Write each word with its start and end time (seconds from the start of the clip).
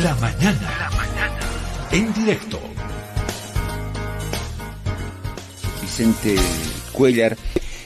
La 0.00 0.14
mañana. 0.14 0.74
La 0.78 0.90
mañana. 0.96 1.38
En 1.92 2.14
directo. 2.14 2.58
Vicente 5.82 6.36
Cuellar, 6.92 7.36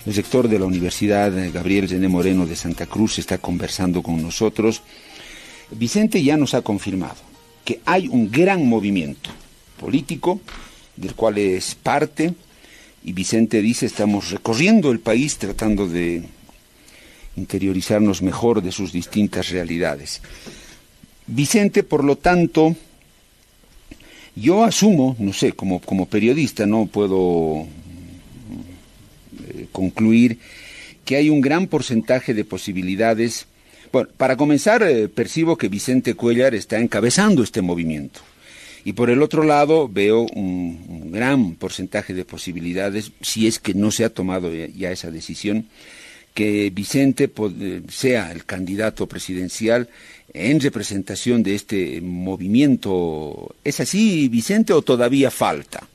el 0.06 0.14
rector 0.14 0.48
de 0.48 0.60
la 0.60 0.66
Universidad 0.66 1.32
Gabriel 1.52 1.88
René 1.88 2.06
Moreno 2.06 2.46
de 2.46 2.54
Santa 2.54 2.86
Cruz, 2.86 3.18
está 3.18 3.38
conversando 3.38 4.04
con 4.04 4.22
nosotros. 4.22 4.82
Vicente 5.72 6.22
ya 6.22 6.36
nos 6.36 6.54
ha 6.54 6.62
confirmado 6.62 7.16
que 7.64 7.80
hay 7.84 8.06
un 8.06 8.30
gran 8.30 8.64
movimiento 8.64 9.30
político 9.80 10.40
del 10.94 11.16
cual 11.16 11.38
es 11.38 11.74
parte 11.74 12.34
y 13.02 13.14
Vicente 13.14 13.60
dice 13.60 13.86
estamos 13.86 14.30
recorriendo 14.30 14.92
el 14.92 15.00
país 15.00 15.38
tratando 15.38 15.88
de 15.88 16.22
interiorizarnos 17.34 18.22
mejor 18.22 18.62
de 18.62 18.70
sus 18.70 18.92
distintas 18.92 19.48
realidades. 19.48 20.22
Vicente, 21.26 21.82
por 21.82 22.04
lo 22.04 22.16
tanto, 22.16 22.76
yo 24.36 24.64
asumo, 24.64 25.16
no 25.18 25.32
sé, 25.32 25.52
como, 25.52 25.80
como 25.80 26.06
periodista 26.06 26.66
no 26.66 26.86
puedo 26.86 27.66
eh, 29.48 29.66
concluir 29.72 30.38
que 31.04 31.16
hay 31.16 31.30
un 31.30 31.40
gran 31.40 31.68
porcentaje 31.68 32.34
de 32.34 32.44
posibilidades. 32.44 33.46
Bueno, 33.92 34.08
para 34.16 34.36
comenzar, 34.36 34.82
eh, 34.82 35.08
percibo 35.08 35.56
que 35.56 35.68
Vicente 35.68 36.14
Cuellar 36.14 36.54
está 36.54 36.78
encabezando 36.78 37.42
este 37.42 37.62
movimiento. 37.62 38.20
Y 38.84 38.92
por 38.92 39.10
el 39.10 39.22
otro 39.22 39.42
lado, 39.42 39.88
veo 39.88 40.26
un, 40.34 41.10
gran 41.10 41.54
porcentaje 41.54 42.14
de 42.14 42.24
posibilidades, 42.24 43.10
si 43.20 43.46
es 43.46 43.58
que 43.58 43.74
no 43.74 43.90
se 43.90 44.04
ha 44.04 44.10
tomado 44.10 44.52
ya 44.52 44.92
esa 44.92 45.10
decisión, 45.10 45.66
que 46.36 46.68
Vicente 46.70 47.30
sea 47.88 48.30
el 48.30 48.44
candidato 48.44 49.06
presidencial 49.06 49.88
en 50.34 50.60
representación 50.60 51.42
de 51.42 51.54
este 51.54 52.00
movimiento. 52.02 53.54
¿Es 53.64 53.80
así, 53.80 54.28
Vicente, 54.28 54.74
o 54.74 54.82
todavía 54.82 55.30
falta? 55.30 55.88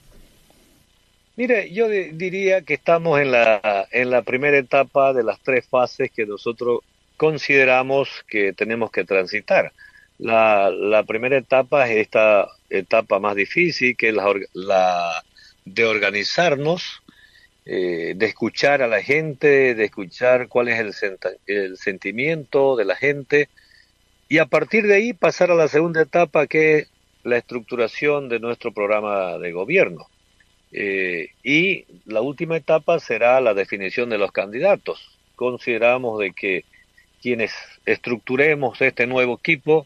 Mire, 1.36 1.72
yo 1.72 1.88
diría 1.88 2.64
que 2.64 2.74
estamos 2.74 3.22
en 3.22 3.32
la, 3.32 3.88
en 3.92 4.10
la 4.10 4.24
primera 4.24 4.58
etapa 4.58 5.14
de 5.14 5.24
las 5.24 5.40
tres 5.42 5.68
fases 5.70 6.10
que 6.10 6.26
nosotros 6.26 6.80
consideramos 7.18 8.10
que 8.28 8.52
tenemos 8.54 8.90
que 8.90 9.04
transitar. 9.04 9.72
La, 10.18 10.72
la 10.72 11.04
primera 11.04 11.38
etapa 11.38 11.88
es 11.88 11.98
esta 11.98 12.48
etapa 12.68 13.20
más 13.20 13.36
difícil, 13.36 13.96
que 13.96 14.10
es 14.10 14.16
la, 14.16 14.34
la 14.54 15.24
de 15.66 15.86
organizarnos, 15.86 17.04
eh, 17.64 18.14
de 18.16 18.26
escuchar 18.26 18.82
a 18.82 18.88
la 18.88 19.04
gente, 19.04 19.76
de 19.76 19.86
escuchar 19.86 20.48
cuál 20.48 20.70
es 20.70 21.04
el, 21.46 21.78
sentimiento 21.78 22.76
de 22.76 22.86
la 22.86 22.96
gente, 22.96 23.50
y 24.28 24.40
a 24.40 24.48
partir 24.48 24.88
de 24.88 24.96
ahí 24.96 25.14
pasar 25.14 25.52
a 25.52 25.56
la 25.56 25.68
segunda 25.68 26.02
etapa 26.02 26.48
que 26.48 26.78
es 26.80 26.92
la 27.24 27.38
estructuración 27.38 28.30
de 28.30 28.40
nuestro 28.40 28.74
programa 28.74 29.38
de 29.38 29.52
gobierno. 29.52 30.08
Eh, 30.72 31.30
y 31.44 31.86
la 32.06 32.22
última 32.22 32.58
etapa 32.58 33.00
será 33.00 33.40
la 33.42 33.54
definición 33.54 34.10
de 34.10 34.18
los 34.18 34.32
candidatos. 34.32 35.20
Consideramos 35.36 36.20
de 36.20 36.32
que 36.32 36.66
quienes 37.22 37.54
estructuremos 37.86 38.82
este 38.82 39.06
nuevo 39.06 39.36
equipo 39.36 39.86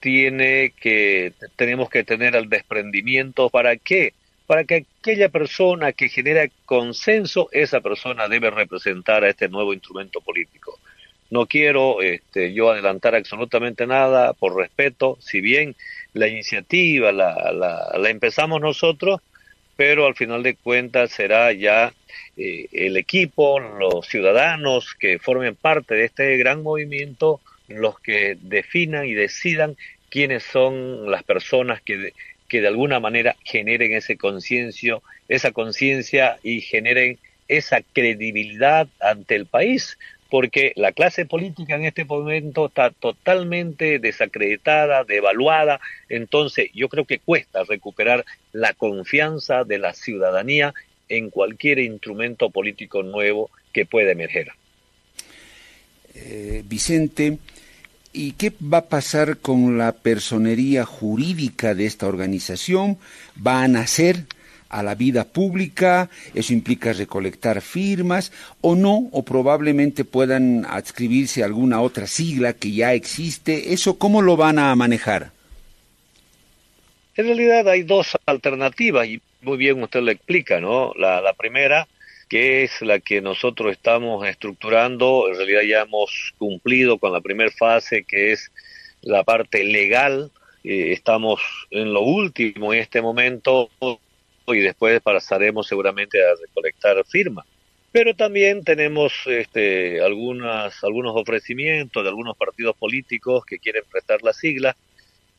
tiene 0.00 0.72
que 0.80 1.32
tenemos 1.56 1.88
que 1.88 2.02
tener 2.02 2.34
el 2.34 2.48
desprendimiento 2.48 3.48
para 3.48 3.76
qué 3.76 4.12
para 4.46 4.64
que 4.64 4.86
aquella 5.00 5.28
persona 5.28 5.92
que 5.92 6.08
genera 6.08 6.48
consenso 6.66 7.48
esa 7.52 7.80
persona 7.80 8.28
debe 8.28 8.50
representar 8.50 9.24
a 9.24 9.30
este 9.30 9.48
nuevo 9.48 9.72
instrumento 9.72 10.20
político. 10.20 10.78
No 11.30 11.46
quiero 11.46 12.02
este, 12.02 12.52
yo 12.52 12.70
adelantar 12.70 13.14
absolutamente 13.14 13.86
nada 13.86 14.34
por 14.34 14.56
respeto, 14.56 15.16
si 15.20 15.40
bien 15.40 15.74
la 16.12 16.28
iniciativa 16.28 17.10
la, 17.12 17.52
la, 17.52 18.10
empezamos 18.10 18.60
nosotros, 18.60 19.20
pero 19.76 20.06
al 20.06 20.14
final 20.14 20.42
de 20.42 20.54
cuentas 20.54 21.10
será 21.10 21.52
ya 21.52 21.92
eh, 22.36 22.68
el 22.72 22.96
equipo, 22.96 23.58
los 23.58 24.06
ciudadanos 24.06 24.94
que 24.94 25.18
formen 25.18 25.56
parte 25.56 25.94
de 25.94 26.04
este 26.04 26.36
gran 26.36 26.62
movimiento 26.62 27.40
los 27.68 27.98
que 27.98 28.36
definan 28.40 29.06
y 29.06 29.14
decidan 29.14 29.76
quiénes 30.10 30.44
son 30.44 31.10
las 31.10 31.24
personas 31.24 31.80
que 31.80 32.12
que 32.54 32.60
de 32.60 32.68
alguna 32.68 33.00
manera 33.00 33.34
generen 33.42 33.94
ese 33.94 34.16
conciencia, 34.16 34.98
esa 35.28 35.50
conciencia 35.50 36.38
y 36.44 36.60
generen 36.60 37.18
esa 37.48 37.82
credibilidad 37.82 38.86
ante 39.00 39.34
el 39.34 39.46
país, 39.46 39.98
porque 40.30 40.72
la 40.76 40.92
clase 40.92 41.26
política 41.26 41.74
en 41.74 41.84
este 41.84 42.04
momento 42.04 42.66
está 42.66 42.92
totalmente 42.92 43.98
desacreditada, 43.98 45.02
devaluada, 45.02 45.80
entonces 46.08 46.70
yo 46.72 46.88
creo 46.88 47.06
que 47.06 47.18
cuesta 47.18 47.64
recuperar 47.64 48.24
la 48.52 48.72
confianza 48.72 49.64
de 49.64 49.78
la 49.78 49.92
ciudadanía 49.92 50.72
en 51.08 51.30
cualquier 51.30 51.80
instrumento 51.80 52.50
político 52.50 53.02
nuevo 53.02 53.50
que 53.72 53.84
pueda 53.84 54.12
emerger. 54.12 54.52
Eh, 56.14 56.62
Vicente, 56.64 57.36
¿y 58.14 58.32
qué 58.32 58.52
va 58.62 58.78
a 58.78 58.88
pasar 58.88 59.38
con 59.38 59.76
la 59.76 59.92
personería 59.92 60.86
jurídica 60.86 61.74
de 61.74 61.84
esta 61.84 62.06
organización? 62.06 62.96
¿Va 63.46 63.62
a 63.62 63.68
nacer? 63.68 64.24
a 64.70 64.82
la 64.82 64.96
vida 64.96 65.22
pública, 65.22 66.10
eso 66.34 66.52
implica 66.52 66.92
recolectar 66.92 67.60
firmas 67.60 68.32
o 68.60 68.74
no, 68.74 69.08
o 69.12 69.22
probablemente 69.22 70.04
puedan 70.04 70.66
adscribirse 70.66 71.42
a 71.42 71.46
alguna 71.46 71.80
otra 71.80 72.08
sigla 72.08 72.54
que 72.54 72.72
ya 72.72 72.92
existe, 72.92 73.72
¿eso 73.72 73.98
cómo 74.00 74.20
lo 74.20 74.36
van 74.36 74.58
a 74.58 74.74
manejar? 74.74 75.30
En 77.14 77.26
realidad 77.26 77.68
hay 77.68 77.84
dos 77.84 78.16
alternativas 78.26 79.06
y 79.06 79.20
muy 79.42 79.58
bien 79.58 79.80
usted 79.80 80.00
lo 80.00 80.10
explica, 80.10 80.60
¿no? 80.60 80.92
La, 80.98 81.20
la 81.20 81.34
primera, 81.34 81.86
que 82.34 82.64
es 82.64 82.82
la 82.82 82.98
que 82.98 83.20
nosotros 83.20 83.70
estamos 83.70 84.26
estructurando, 84.26 85.28
en 85.28 85.36
realidad 85.36 85.60
ya 85.62 85.82
hemos 85.82 86.34
cumplido 86.36 86.98
con 86.98 87.12
la 87.12 87.20
primera 87.20 87.52
fase, 87.52 88.02
que 88.02 88.32
es 88.32 88.50
la 89.02 89.22
parte 89.22 89.62
legal, 89.62 90.32
eh, 90.64 90.90
estamos 90.90 91.40
en 91.70 91.92
lo 91.92 92.00
último 92.00 92.74
en 92.74 92.80
este 92.80 93.00
momento 93.00 93.70
y 94.48 94.58
después 94.58 95.00
pasaremos 95.00 95.68
seguramente 95.68 96.18
a 96.24 96.34
recolectar 96.44 96.96
firmas. 97.06 97.46
Pero 97.92 98.16
también 98.16 98.64
tenemos 98.64 99.12
este, 99.26 100.02
algunas, 100.02 100.82
algunos 100.82 101.12
ofrecimientos 101.14 102.02
de 102.02 102.08
algunos 102.08 102.36
partidos 102.36 102.74
políticos 102.76 103.44
que 103.46 103.60
quieren 103.60 103.84
prestar 103.88 104.24
la 104.24 104.32
sigla. 104.32 104.76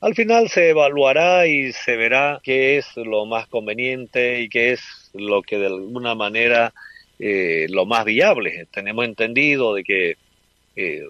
Al 0.05 0.13
final 0.13 0.49
se 0.49 0.69
evaluará 0.69 1.47
y 1.47 1.73
se 1.73 1.97
verá 1.97 2.39
qué 2.43 2.77
es 2.77 2.95
lo 2.95 3.25
más 3.25 3.47
conveniente 3.47 4.39
y 4.41 4.49
qué 4.49 4.73
es 4.73 5.09
lo 5.15 5.41
que 5.41 5.57
de 5.57 5.65
alguna 5.65 6.13
manera 6.13 6.75
eh, 7.17 7.65
lo 7.71 7.87
más 7.87 8.05
viable. 8.05 8.67
Tenemos 8.71 9.03
entendido 9.03 9.73
de 9.73 9.83
que 9.83 10.17
eh, 10.75 11.07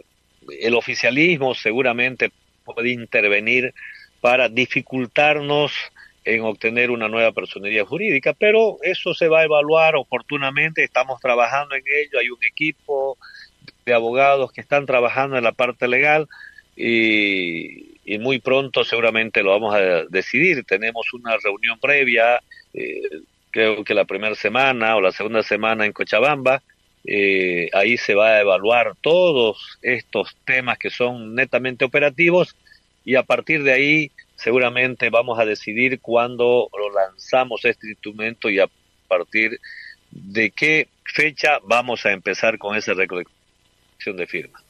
el 0.61 0.75
oficialismo 0.75 1.53
seguramente 1.55 2.31
puede 2.63 2.91
intervenir 2.91 3.73
para 4.21 4.47
dificultarnos 4.47 5.73
en 6.23 6.43
obtener 6.43 6.89
una 6.89 7.09
nueva 7.09 7.33
personería 7.33 7.83
jurídica, 7.83 8.31
pero 8.31 8.77
eso 8.81 9.13
se 9.13 9.27
va 9.27 9.41
a 9.41 9.43
evaluar 9.43 9.97
oportunamente, 9.97 10.85
estamos 10.85 11.19
trabajando 11.19 11.75
en 11.75 11.83
ello, 11.85 12.17
hay 12.17 12.29
un 12.29 12.45
equipo 12.45 13.17
de 13.85 13.93
abogados 13.93 14.53
que 14.53 14.61
están 14.61 14.85
trabajando 14.85 15.37
en 15.37 15.43
la 15.43 15.51
parte 15.51 15.89
legal 15.89 16.29
y, 16.77 17.94
muy 18.19 18.39
pronto 18.39 18.83
seguramente 18.83 19.41
lo 19.41 19.51
vamos 19.51 19.75
a 19.75 20.03
decidir. 20.09 20.63
Tenemos 20.63 21.11
una 21.13 21.37
reunión 21.37 21.79
previa, 21.79 22.41
eh, 22.73 23.01
creo 23.49 23.83
que 23.83 23.93
la 23.93 24.05
primera 24.05 24.35
semana 24.35 24.95
o 24.95 25.01
la 25.01 25.11
segunda 25.11 25.41
semana 25.41 25.85
en 25.85 25.93
Cochabamba, 25.93 26.61
eh, 27.03 27.69
ahí 27.73 27.97
se 27.97 28.15
va 28.15 28.29
a 28.29 28.41
evaluar 28.41 28.95
todos 29.01 29.77
estos 29.81 30.35
temas 30.45 30.77
que 30.77 30.89
son 30.89 31.35
netamente 31.35 31.85
operativos 31.85 32.55
y 33.03 33.15
a 33.15 33.23
partir 33.23 33.63
de 33.63 33.73
ahí 33.73 34.11
seguramente 34.35 35.09
vamos 35.11 35.37
a 35.37 35.45
decidir 35.45 35.99
cuándo 35.99 36.67
lo 36.75 36.91
lanzamos 36.91 37.63
este 37.63 37.89
instrumento 37.89 38.49
y 38.49 38.59
a 38.59 38.67
partir 39.07 39.59
de 40.09 40.49
qué 40.49 40.87
fecha 41.03 41.59
vamos 41.63 42.05
a 42.05 42.11
empezar 42.11 42.57
con 42.57 42.75
esa 42.75 42.93
recolección 42.93 44.17
de 44.17 44.27
firmas. 44.27 44.64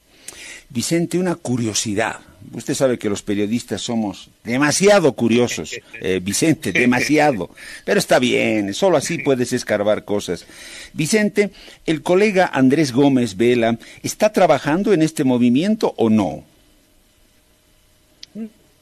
Vicente, 0.69 1.17
una 1.17 1.35
curiosidad. 1.35 2.19
Usted 2.53 2.73
sabe 2.73 2.99
que 2.99 3.09
los 3.09 3.23
periodistas 3.23 3.81
somos 3.81 4.29
demasiado 4.43 5.13
curiosos, 5.13 5.75
eh, 6.01 6.19
Vicente, 6.21 6.71
demasiado. 6.71 7.49
Pero 7.83 7.99
está 7.99 8.19
bien, 8.19 8.73
solo 8.73 8.97
así 8.97 9.19
puedes 9.19 9.53
escarbar 9.53 10.05
cosas. 10.05 10.45
Vicente, 10.93 11.51
¿el 11.85 12.01
colega 12.01 12.49
Andrés 12.53 12.91
Gómez 12.91 13.35
Vela 13.35 13.77
está 14.03 14.31
trabajando 14.31 14.93
en 14.93 15.01
este 15.01 15.23
movimiento 15.23 15.93
o 15.97 16.09
no? 16.09 16.43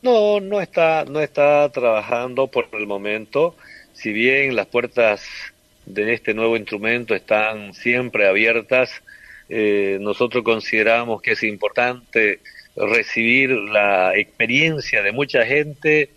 No, 0.01 0.41
no 0.41 0.59
está, 0.59 1.05
no 1.05 1.21
está 1.21 1.69
trabajando 1.69 2.47
por 2.47 2.67
el 2.73 2.85
momento. 2.85 3.55
Si 3.93 4.11
bien 4.11 4.55
las 4.55 4.67
puertas 4.67 5.23
de 5.85 6.13
este 6.13 6.33
nuevo 6.33 6.57
instrumento 6.57 7.15
están 7.15 7.73
siempre 7.73 8.27
abiertas, 8.27 8.91
eh, 9.55 9.99
nosotros 10.01 10.43
consideramos 10.43 11.21
que 11.21 11.33
es 11.33 11.43
importante 11.43 12.39
recibir 12.75 13.51
la 13.51 14.17
experiencia 14.17 15.03
de 15.03 15.11
mucha 15.11 15.45
gente, 15.45 16.09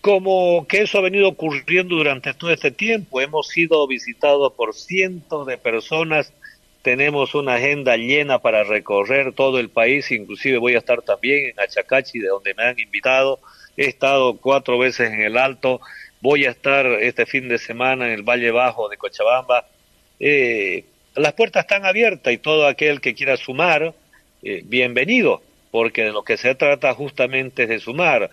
como 0.00 0.66
que 0.66 0.80
eso 0.80 0.96
ha 0.96 1.02
venido 1.02 1.28
ocurriendo 1.28 1.96
durante 1.96 2.32
todo 2.32 2.50
este 2.50 2.70
tiempo. 2.70 3.20
Hemos 3.20 3.48
sido 3.48 3.86
visitados 3.86 4.54
por 4.54 4.74
cientos 4.74 5.46
de 5.46 5.58
personas, 5.58 6.32
tenemos 6.80 7.34
una 7.34 7.56
agenda 7.56 7.98
llena 7.98 8.38
para 8.38 8.64
recorrer 8.64 9.34
todo 9.34 9.58
el 9.60 9.68
país, 9.68 10.10
inclusive 10.10 10.56
voy 10.56 10.74
a 10.74 10.78
estar 10.78 11.02
también 11.02 11.50
en 11.50 11.60
Achacachi, 11.60 12.20
de 12.20 12.28
donde 12.28 12.54
me 12.54 12.62
han 12.62 12.80
invitado. 12.80 13.38
He 13.76 13.84
estado 13.84 14.38
cuatro 14.38 14.78
veces 14.78 15.10
en 15.10 15.20
el 15.20 15.36
Alto, 15.36 15.82
voy 16.22 16.46
a 16.46 16.50
estar 16.52 16.86
este 16.86 17.26
fin 17.26 17.48
de 17.48 17.58
semana 17.58 18.06
en 18.06 18.12
el 18.12 18.22
Valle 18.22 18.50
Bajo 18.50 18.88
de 18.88 18.96
Cochabamba. 18.96 19.66
Eh, 20.18 20.86
las 21.18 21.32
puertas 21.34 21.64
están 21.64 21.84
abiertas 21.84 22.32
y 22.32 22.38
todo 22.38 22.66
aquel 22.66 23.00
que 23.00 23.14
quiera 23.14 23.36
sumar, 23.36 23.94
eh, 24.42 24.62
bienvenido, 24.64 25.42
porque 25.70 26.04
de 26.04 26.12
lo 26.12 26.22
que 26.22 26.36
se 26.36 26.54
trata 26.54 26.94
justamente 26.94 27.64
es 27.64 27.68
de 27.68 27.80
sumar. 27.80 28.30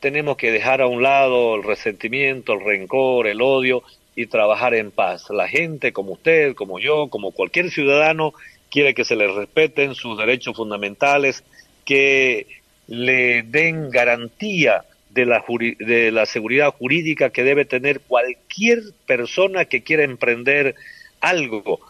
Tenemos 0.00 0.36
que 0.36 0.52
dejar 0.52 0.80
a 0.80 0.86
un 0.86 1.02
lado 1.02 1.56
el 1.56 1.64
resentimiento, 1.64 2.52
el 2.52 2.64
rencor, 2.64 3.26
el 3.26 3.42
odio 3.42 3.82
y 4.14 4.26
trabajar 4.26 4.74
en 4.74 4.90
paz. 4.90 5.30
La 5.30 5.48
gente 5.48 5.92
como 5.92 6.12
usted, 6.12 6.54
como 6.54 6.78
yo, 6.78 7.08
como 7.08 7.32
cualquier 7.32 7.70
ciudadano, 7.70 8.32
quiere 8.70 8.94
que 8.94 9.04
se 9.04 9.16
le 9.16 9.26
respeten 9.28 9.94
sus 9.94 10.16
derechos 10.16 10.56
fundamentales, 10.56 11.42
que 11.84 12.46
le 12.86 13.42
den 13.42 13.90
garantía 13.90 14.84
de 15.10 15.26
la, 15.26 15.44
de 15.78 16.12
la 16.12 16.26
seguridad 16.26 16.72
jurídica 16.72 17.30
que 17.30 17.42
debe 17.42 17.64
tener 17.64 18.00
cualquier 18.00 18.78
persona 19.06 19.64
que 19.64 19.82
quiera 19.82 20.04
emprender 20.04 20.76
algo. 21.20 21.80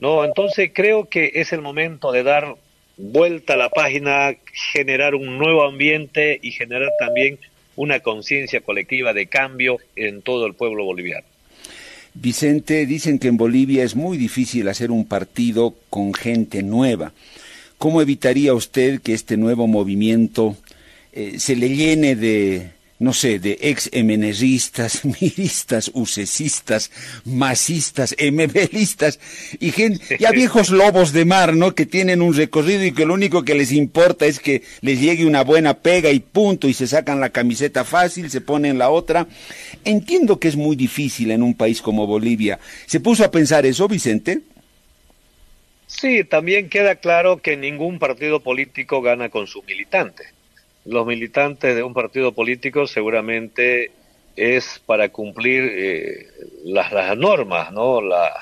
No, 0.00 0.24
entonces 0.24 0.70
creo 0.72 1.08
que 1.08 1.32
es 1.34 1.52
el 1.52 1.60
momento 1.60 2.10
de 2.10 2.22
dar 2.22 2.56
vuelta 2.96 3.54
a 3.54 3.56
la 3.56 3.68
página, 3.68 4.34
generar 4.72 5.14
un 5.14 5.38
nuevo 5.38 5.64
ambiente 5.64 6.38
y 6.42 6.50
generar 6.52 6.90
también 6.98 7.38
una 7.76 8.00
conciencia 8.00 8.60
colectiva 8.60 9.12
de 9.12 9.26
cambio 9.26 9.78
en 9.96 10.22
todo 10.22 10.46
el 10.46 10.54
pueblo 10.54 10.84
boliviano. 10.84 11.26
Vicente, 12.14 12.86
dicen 12.86 13.18
que 13.18 13.28
en 13.28 13.36
Bolivia 13.36 13.84
es 13.84 13.94
muy 13.94 14.18
difícil 14.18 14.68
hacer 14.68 14.90
un 14.90 15.06
partido 15.06 15.74
con 15.88 16.12
gente 16.12 16.62
nueva. 16.62 17.12
¿Cómo 17.78 18.02
evitaría 18.02 18.52
usted 18.52 19.00
que 19.00 19.14
este 19.14 19.36
nuevo 19.36 19.66
movimiento 19.66 20.56
eh, 21.12 21.38
se 21.38 21.56
le 21.56 21.68
llene 21.70 22.16
de, 22.16 22.70
no 23.00 23.14
sé, 23.14 23.38
de 23.38 23.56
ex 23.62 23.88
emeneristas, 23.92 25.04
miristas, 25.20 25.90
ucesistas, 25.94 26.90
masistas, 27.24 28.14
MBListas 28.20 29.18
y 29.58 29.72
gente, 29.72 30.18
ya 30.20 30.30
viejos 30.32 30.68
lobos 30.68 31.12
de 31.14 31.24
mar, 31.24 31.56
¿no? 31.56 31.74
Que 31.74 31.86
tienen 31.86 32.20
un 32.20 32.34
recorrido 32.34 32.84
y 32.84 32.92
que 32.92 33.06
lo 33.06 33.14
único 33.14 33.42
que 33.42 33.54
les 33.54 33.72
importa 33.72 34.26
es 34.26 34.38
que 34.38 34.62
les 34.82 35.00
llegue 35.00 35.24
una 35.24 35.42
buena 35.42 35.78
pega 35.78 36.10
y 36.10 36.20
punto, 36.20 36.68
y 36.68 36.74
se 36.74 36.86
sacan 36.86 37.20
la 37.20 37.30
camiseta 37.30 37.84
fácil, 37.84 38.30
se 38.30 38.42
ponen 38.42 38.76
la 38.76 38.90
otra. 38.90 39.26
Entiendo 39.84 40.38
que 40.38 40.48
es 40.48 40.56
muy 40.56 40.76
difícil 40.76 41.30
en 41.30 41.42
un 41.42 41.54
país 41.54 41.80
como 41.80 42.06
Bolivia. 42.06 42.60
¿Se 42.84 43.00
puso 43.00 43.24
a 43.24 43.30
pensar 43.30 43.64
eso, 43.64 43.88
Vicente? 43.88 44.42
Sí, 45.86 46.22
también 46.24 46.68
queda 46.68 46.96
claro 46.96 47.38
que 47.38 47.56
ningún 47.56 47.98
partido 47.98 48.40
político 48.40 49.00
gana 49.00 49.30
con 49.30 49.46
sus 49.46 49.64
militantes 49.64 50.34
los 50.84 51.06
militantes 51.06 51.74
de 51.74 51.82
un 51.82 51.94
partido 51.94 52.32
político 52.32 52.86
seguramente 52.86 53.92
es 54.36 54.80
para 54.86 55.10
cumplir 55.10 55.64
eh, 55.70 56.26
las, 56.64 57.16
normas, 57.16 57.72
¿no? 57.72 58.00
La, 58.00 58.32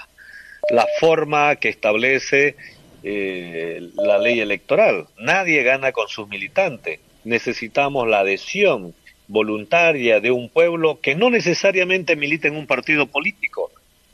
la, 0.70 0.86
forma 1.00 1.56
que 1.56 1.68
establece 1.68 2.56
eh, 3.02 3.80
la 3.96 4.18
ley 4.18 4.40
electoral. 4.40 5.06
Nadie 5.18 5.62
gana 5.62 5.92
con 5.92 6.08
sus 6.08 6.28
militantes. 6.28 7.00
Necesitamos 7.24 8.06
la 8.06 8.20
adhesión 8.20 8.94
voluntaria 9.26 10.20
de 10.20 10.30
un 10.30 10.48
pueblo 10.48 11.00
que 11.00 11.14
no 11.14 11.30
necesariamente 11.30 12.16
milita 12.16 12.48
en 12.48 12.56
un 12.56 12.66
partido 12.66 13.06
político, 13.06 13.70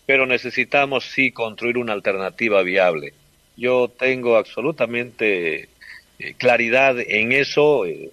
pero 0.07 0.27
necesitamos 0.27 1.05
sí 1.05 1.31
construir 1.31 1.79
una 1.79 1.93
alternativa 1.93 2.63
viable. 2.63 3.15
Yo 3.57 3.89
tengo 3.89 4.37
absolutamente 4.37 5.69
eh, 6.19 6.35
claridad 6.35 6.97
en 7.01 7.33
eso, 7.33 7.87
eh, 7.87 8.11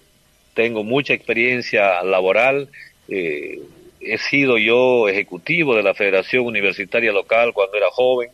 tengo 0.54 0.82
mucha 0.82 1.14
experiencia 1.14 2.02
laboral, 2.02 2.68
eh, 3.08 3.60
he 4.00 4.18
sido 4.18 4.58
yo 4.58 5.08
ejecutivo 5.08 5.76
de 5.76 5.84
la 5.84 5.94
Federación 5.94 6.44
Universitaria 6.44 7.12
Local 7.12 7.52
cuando 7.52 7.76
era 7.76 7.90
joven, 7.90 8.30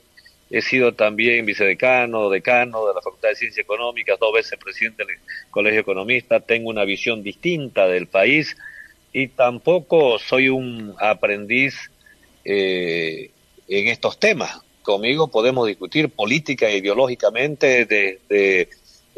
he 0.50 0.62
sido 0.62 0.94
también 0.94 1.44
vicedecano, 1.44 2.30
decano 2.30 2.86
de 2.86 2.94
la 2.94 3.02
Facultad 3.02 3.28
de 3.28 3.36
Ciencias 3.36 3.62
Económicas, 3.62 4.18
dos 4.18 4.32
veces 4.32 4.58
presidente 4.58 5.04
del 5.04 5.16
Colegio 5.50 5.80
Economista, 5.80 6.40
tengo 6.40 6.70
una 6.70 6.84
visión 6.84 7.22
distinta 7.22 7.86
del 7.86 8.06
país 8.06 8.56
y 9.12 9.28
tampoco 9.28 10.18
soy 10.18 10.48
un 10.48 10.94
aprendiz 10.98 11.90
en 12.44 13.28
estos 13.68 14.18
temas. 14.18 14.62
Conmigo 14.80 15.28
podemos 15.28 15.66
discutir 15.66 16.08
política 16.08 16.66
e 16.66 16.78
ideológicamente 16.78 17.84
de 17.84 18.68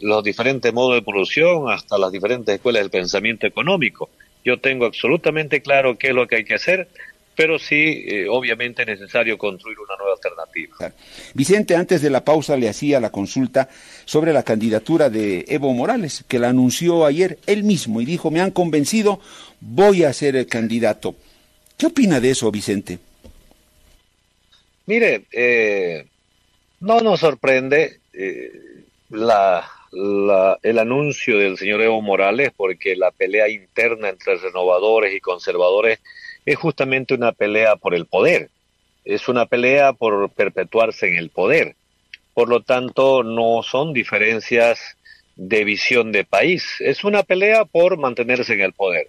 los 0.00 0.24
diferentes 0.24 0.72
modos 0.72 0.94
de 0.94 1.02
producción 1.02 1.70
hasta 1.70 1.98
las 1.98 2.12
diferentes 2.12 2.54
escuelas 2.54 2.82
del 2.82 2.90
pensamiento 2.90 3.46
económico. 3.46 4.10
Yo 4.44 4.58
tengo 4.58 4.86
absolutamente 4.86 5.60
claro 5.60 5.98
qué 5.98 6.08
es 6.08 6.14
lo 6.14 6.26
que 6.26 6.36
hay 6.36 6.44
que 6.44 6.54
hacer, 6.54 6.88
pero 7.36 7.58
sí, 7.58 8.04
eh, 8.06 8.26
obviamente 8.28 8.82
es 8.82 8.88
necesario 8.88 9.38
construir 9.38 9.78
una 9.78 9.96
nueva 9.96 10.14
alternativa. 10.14 10.92
Vicente, 11.34 11.74
antes 11.74 12.02
de 12.02 12.10
la 12.10 12.24
pausa 12.24 12.56
le 12.56 12.68
hacía 12.68 13.00
la 13.00 13.10
consulta 13.10 13.68
sobre 14.04 14.32
la 14.32 14.42
candidatura 14.42 15.08
de 15.08 15.44
Evo 15.48 15.72
Morales, 15.72 16.24
que 16.28 16.38
la 16.38 16.48
anunció 16.48 17.06
ayer 17.06 17.38
él 17.46 17.64
mismo 17.64 18.00
y 18.00 18.04
dijo, 18.04 18.30
me 18.30 18.40
han 18.40 18.50
convencido, 18.50 19.20
voy 19.60 20.04
a 20.04 20.12
ser 20.12 20.36
el 20.36 20.46
candidato. 20.46 21.14
¿Qué 21.78 21.86
opina 21.86 22.20
de 22.20 22.30
eso, 22.30 22.50
Vicente? 22.50 22.98
Mire, 24.86 25.24
eh, 25.32 26.06
no 26.80 27.00
nos 27.00 27.20
sorprende 27.20 28.00
eh, 28.12 28.52
la 29.10 29.66
la, 29.92 30.58
el 30.62 30.78
anuncio 30.78 31.38
del 31.38 31.58
señor 31.58 31.82
Evo 31.82 32.00
Morales 32.00 32.52
porque 32.56 32.96
la 32.96 33.10
pelea 33.10 33.48
interna 33.48 34.08
entre 34.08 34.36
renovadores 34.36 35.14
y 35.14 35.20
conservadores 35.20 36.00
es 36.46 36.56
justamente 36.56 37.14
una 37.14 37.32
pelea 37.32 37.76
por 37.76 37.94
el 37.94 38.06
poder, 38.06 38.50
es 39.04 39.28
una 39.28 39.46
pelea 39.46 39.92
por 39.92 40.30
perpetuarse 40.30 41.08
en 41.08 41.16
el 41.16 41.30
poder. 41.30 41.76
Por 42.34 42.48
lo 42.48 42.62
tanto, 42.62 43.22
no 43.22 43.62
son 43.62 43.92
diferencias 43.92 44.96
de 45.36 45.64
visión 45.64 46.12
de 46.12 46.24
país, 46.24 46.76
es 46.80 47.04
una 47.04 47.22
pelea 47.22 47.64
por 47.64 47.98
mantenerse 47.98 48.54
en 48.54 48.60
el 48.60 48.72
poder. 48.72 49.08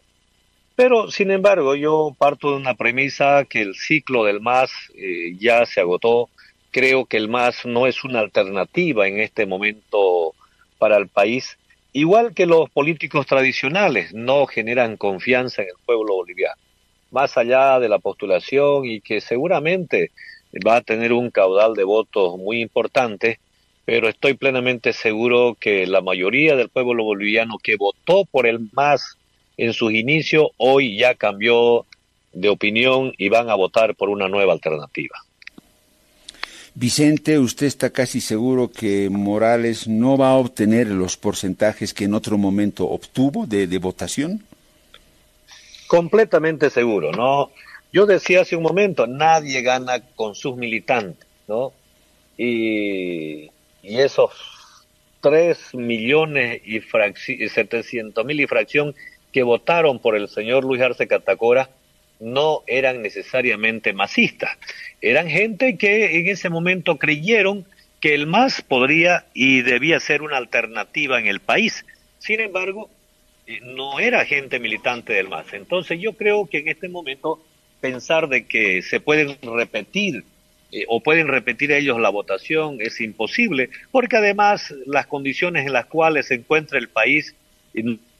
Pero, 0.75 1.11
sin 1.11 1.31
embargo, 1.31 1.75
yo 1.75 2.15
parto 2.17 2.51
de 2.51 2.57
una 2.57 2.75
premisa 2.75 3.45
que 3.45 3.61
el 3.61 3.75
ciclo 3.75 4.23
del 4.23 4.41
MAS 4.41 4.71
eh, 4.95 5.35
ya 5.37 5.65
se 5.65 5.81
agotó. 5.81 6.29
Creo 6.71 7.05
que 7.05 7.17
el 7.17 7.27
MAS 7.27 7.65
no 7.65 7.85
es 7.85 8.03
una 8.03 8.19
alternativa 8.19 9.07
en 9.07 9.19
este 9.19 9.45
momento 9.45 10.33
para 10.81 10.97
el 10.97 11.09
país, 11.09 11.59
igual 11.93 12.33
que 12.33 12.47
los 12.47 12.67
políticos 12.71 13.27
tradicionales 13.27 14.15
no 14.15 14.47
generan 14.47 14.97
confianza 14.97 15.61
en 15.61 15.67
el 15.67 15.75
pueblo 15.85 16.15
boliviano, 16.15 16.59
más 17.11 17.37
allá 17.37 17.79
de 17.79 17.87
la 17.87 17.99
postulación 17.99 18.87
y 18.87 18.99
que 18.99 19.21
seguramente 19.21 20.09
va 20.67 20.77
a 20.77 20.81
tener 20.81 21.13
un 21.13 21.29
caudal 21.29 21.75
de 21.75 21.83
votos 21.83 22.35
muy 22.39 22.61
importante, 22.61 23.39
pero 23.85 24.09
estoy 24.09 24.33
plenamente 24.33 24.91
seguro 24.91 25.55
que 25.59 25.85
la 25.85 26.01
mayoría 26.01 26.55
del 26.55 26.69
pueblo 26.69 27.03
boliviano 27.03 27.59
que 27.61 27.75
votó 27.75 28.25
por 28.25 28.47
el 28.47 28.67
MAS 28.71 29.19
en 29.57 29.73
sus 29.73 29.93
inicios, 29.93 30.47
hoy 30.57 30.97
ya 30.97 31.13
cambió 31.13 31.85
de 32.33 32.49
opinión 32.49 33.13
y 33.19 33.29
van 33.29 33.51
a 33.51 33.55
votar 33.55 33.93
por 33.93 34.09
una 34.09 34.27
nueva 34.27 34.53
alternativa. 34.53 35.15
Vicente, 36.73 37.37
usted 37.37 37.67
está 37.67 37.89
casi 37.89 38.21
seguro 38.21 38.71
que 38.71 39.09
Morales 39.09 39.89
no 39.89 40.17
va 40.17 40.31
a 40.31 40.37
obtener 40.37 40.87
los 40.87 41.17
porcentajes 41.17 41.93
que 41.93 42.05
en 42.05 42.13
otro 42.13 42.37
momento 42.37 42.89
obtuvo 42.89 43.45
de, 43.45 43.77
votación? 43.77 44.45
Completamente 45.87 46.69
seguro, 46.69 47.11
¿no? 47.11 47.51
Yo 47.91 48.05
decía 48.05 48.41
hace 48.41 48.55
un 48.55 48.63
momento, 48.63 49.05
nadie 49.05 49.61
gana 49.61 49.99
con 50.15 50.33
sus 50.33 50.55
militantes, 50.55 51.27
¿no? 51.47 51.73
Y, 52.37 53.49
esos 53.83 54.31
tres 55.19 55.73
millones 55.73 56.61
y 56.63 56.79
setecientos 57.49 58.25
mil 58.25 58.39
y 58.39 58.47
fracción 58.47 58.95
que 59.33 59.43
votaron 59.43 59.99
por 59.99 60.15
el 60.15 60.29
señor 60.29 60.63
Luis 60.63 60.81
Arce 60.81 61.07
Catacora 61.07 61.69
no 62.21 62.61
eran 62.67 63.01
necesariamente 63.01 63.93
masistas 63.93 64.57
eran 65.01 65.27
gente 65.27 65.77
que 65.77 66.19
en 66.19 66.27
ese 66.27 66.49
momento 66.49 66.97
creyeron 66.97 67.65
que 67.99 68.13
el 68.13 68.27
MAS 68.27 68.61
podría 68.61 69.25
y 69.33 69.61
debía 69.61 69.99
ser 69.99 70.21
una 70.21 70.37
alternativa 70.37 71.19
en 71.19 71.27
el 71.27 71.39
país. 71.39 71.85
Sin 72.19 72.39
embargo, 72.39 72.89
eh, 73.47 73.59
no 73.63 73.99
era 73.99 74.25
gente 74.25 74.59
militante 74.59 75.13
del 75.13 75.29
MAS. 75.29 75.53
Entonces 75.53 75.99
yo 75.99 76.13
creo 76.13 76.47
que 76.47 76.59
en 76.59 76.67
este 76.67 76.87
momento 76.87 77.43
pensar 77.79 78.27
de 78.29 78.45
que 78.45 78.81
se 78.83 78.99
pueden 78.99 79.37
repetir 79.41 80.23
eh, 80.71 80.85
o 80.87 81.01
pueden 81.01 81.27
repetir 81.27 81.71
ellos 81.71 81.99
la 81.99 82.09
votación, 82.09 82.77
es 82.79 83.01
imposible, 83.01 83.69
porque 83.91 84.17
además 84.17 84.73
las 84.85 85.07
condiciones 85.07 85.65
en 85.65 85.73
las 85.73 85.87
cuales 85.87 86.27
se 86.27 86.35
encuentra 86.35 86.77
el 86.77 86.89
país 86.89 87.35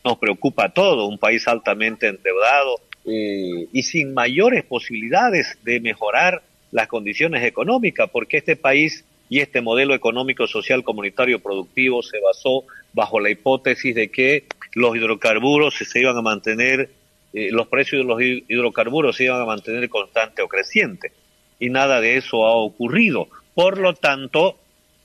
nos 0.04 0.18
preocupa 0.18 0.70
todo, 0.70 1.08
un 1.08 1.20
país 1.20 1.48
altamente 1.48 2.08
endeudado 2.08 2.80
eh, 3.06 3.68
y 3.72 3.84
sin 3.84 4.14
mayores 4.14 4.64
posibilidades 4.64 5.58
de 5.64 5.80
mejorar 5.80 6.44
las 6.72 6.88
condiciones 6.88 7.44
económicas, 7.44 8.10
porque 8.12 8.38
este 8.38 8.56
país 8.56 9.06
y 9.30 9.40
este 9.40 9.62
modelo 9.62 9.96
económico, 9.96 10.46
social, 10.46 10.84
comunitario, 10.84 11.40
productivo 11.40 12.04
se 12.04 12.20
basó 12.20 12.66
bajo 12.94 13.20
la 13.20 13.30
hipótesis 13.30 13.96
de 13.96 14.10
que 14.10 14.46
los 14.74 14.96
hidrocarburos 14.96 15.76
se 15.76 16.00
iban 16.00 16.18
a 16.18 16.22
mantener, 16.22 16.90
eh, 17.34 17.50
los 17.52 17.68
precios 17.68 18.02
de 18.02 18.08
los 18.08 18.22
hidrocarburos 18.22 19.16
se 19.16 19.26
iban 19.26 19.42
a 19.42 19.46
mantener 19.46 19.88
constante 19.90 20.42
o 20.42 20.48
creciente. 20.48 21.14
Y 21.60 21.70
nada 21.70 22.02
de 22.02 22.18
eso 22.18 22.46
ha 22.46 22.56
ocurrido. 22.56 23.30
Por 23.54 23.78
lo 23.78 23.94
tanto, 23.94 24.58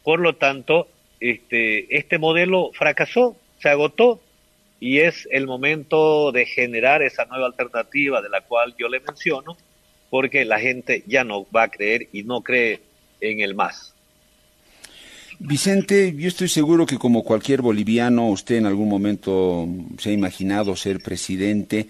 por 0.03 0.21
lo 0.21 0.35
tanto, 0.35 0.88
este, 1.21 1.97
este 1.97 2.19
modelo 2.19 2.71
fracasó, 2.73 3.37
se 3.61 3.69
agotó, 3.69 4.21
y 4.80 4.99
es 4.99 5.28
el 5.30 5.47
momento 5.47 6.33
de 6.33 6.47
generar 6.47 7.02
esa 7.02 7.25
nueva 7.25 7.47
alternativa 7.47 8.21
de 8.21 8.28
la 8.28 8.42
cual 8.42 8.75
yo 8.78 8.88
le 8.88 9.00
menciono, 9.00 9.56
porque 10.11 10.45
la 10.45 10.61
gente 10.61 11.02
ya 11.06 11.25
no 11.25 11.47
va 11.54 11.64
a 11.64 11.68
creer 11.68 12.09
y 12.12 12.23
no 12.23 12.42
cree 12.42 12.80
en 13.21 13.40
el 13.40 13.54
más. 13.54 13.95
Vicente, 15.38 16.14
yo 16.16 16.28
estoy 16.28 16.49
seguro 16.49 16.87
que 16.87 16.97
como 16.97 17.23
cualquier 17.23 17.61
boliviano, 17.61 18.28
usted 18.28 18.56
en 18.56 18.66
algún 18.66 18.88
momento 18.88 19.68
se 19.99 20.11
ha 20.11 20.12
imaginado 20.12 20.76
ser 20.76 21.00
presidente 21.00 21.88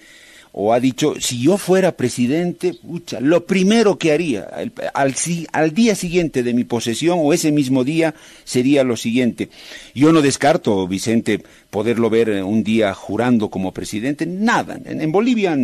o 0.58 0.72
ha 0.72 0.80
dicho, 0.80 1.16
si 1.20 1.42
yo 1.42 1.58
fuera 1.58 1.98
presidente, 1.98 2.78
lo 3.20 3.44
primero 3.44 3.98
que 3.98 4.10
haría 4.10 4.48
al, 4.94 5.74
día 5.74 5.94
siguiente 5.94 6.42
de 6.42 6.54
mi 6.54 6.64
posesión 6.64 7.18
o 7.20 7.34
ese 7.34 7.52
mismo 7.52 7.84
día 7.84 8.14
sería 8.44 8.82
lo 8.82 8.96
siguiente. 8.96 9.50
Yo 9.94 10.12
no 10.12 10.22
descarto, 10.22 10.88
Vicente, 10.88 11.42
poderlo 11.68 12.08
ver 12.08 12.42
un 12.42 12.64
día 12.64 12.94
jurando 12.94 13.50
como 13.50 13.72
presidente, 13.72 14.24
nada. 14.24 14.80
En, 14.86 15.12
Bolivia 15.12 15.58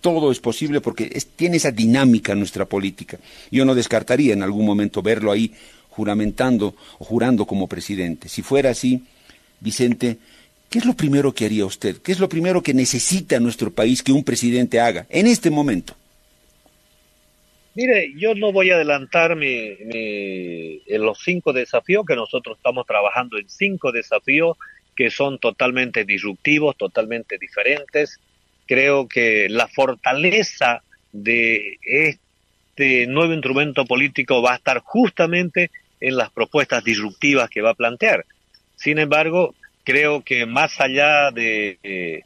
todo 0.00 0.32
es 0.32 0.40
posible 0.40 0.80
porque 0.80 1.22
tiene 1.36 1.58
esa 1.58 1.70
dinámica 1.70 2.34
nuestra 2.34 2.64
política. 2.64 3.18
Yo 3.50 3.66
no 3.66 3.74
descartaría 3.74 4.32
en 4.32 4.42
algún 4.42 4.64
momento 4.64 5.02
verlo 5.02 5.30
ahí 5.30 5.52
juramentando 5.90 6.74
o 6.98 7.04
jurando 7.04 7.44
como 7.44 7.66
presidente. 7.66 8.30
Si 8.30 8.40
fuera 8.40 8.70
así, 8.70 9.02
Vicente, 9.60 10.16
¿Qué 10.70 10.78
es 10.78 10.84
lo 10.84 10.94
primero 10.94 11.32
que 11.32 11.46
haría 11.46 11.64
usted? 11.64 11.96
¿Qué 12.02 12.12
es 12.12 12.20
lo 12.20 12.28
primero 12.28 12.62
que 12.62 12.74
necesita 12.74 13.40
nuestro 13.40 13.70
país 13.70 14.02
que 14.02 14.12
un 14.12 14.22
presidente 14.22 14.80
haga 14.80 15.06
en 15.08 15.26
este 15.26 15.50
momento? 15.50 15.94
Mire, 17.74 18.12
yo 18.16 18.34
no 18.34 18.52
voy 18.52 18.70
a 18.70 18.74
adelantarme 18.74 19.76
en 19.80 21.02
los 21.02 21.20
cinco 21.22 21.52
desafíos 21.52 22.04
que 22.04 22.16
nosotros 22.16 22.56
estamos 22.56 22.86
trabajando 22.86 23.38
en 23.38 23.48
cinco 23.48 23.92
desafíos 23.92 24.56
que 24.96 25.10
son 25.10 25.38
totalmente 25.38 26.04
disruptivos, 26.04 26.76
totalmente 26.76 27.38
diferentes. 27.38 28.18
Creo 28.66 29.06
que 29.06 29.48
la 29.48 29.68
fortaleza 29.68 30.82
de 31.12 31.78
este 31.82 33.06
nuevo 33.06 33.32
instrumento 33.32 33.86
político 33.86 34.42
va 34.42 34.54
a 34.54 34.56
estar 34.56 34.80
justamente 34.80 35.70
en 36.00 36.16
las 36.16 36.30
propuestas 36.30 36.82
disruptivas 36.82 37.48
que 37.48 37.62
va 37.62 37.70
a 37.70 37.74
plantear. 37.74 38.26
Sin 38.74 38.98
embargo, 38.98 39.54
creo 39.88 40.20
que 40.20 40.44
más 40.44 40.82
allá 40.82 41.30
de, 41.30 42.22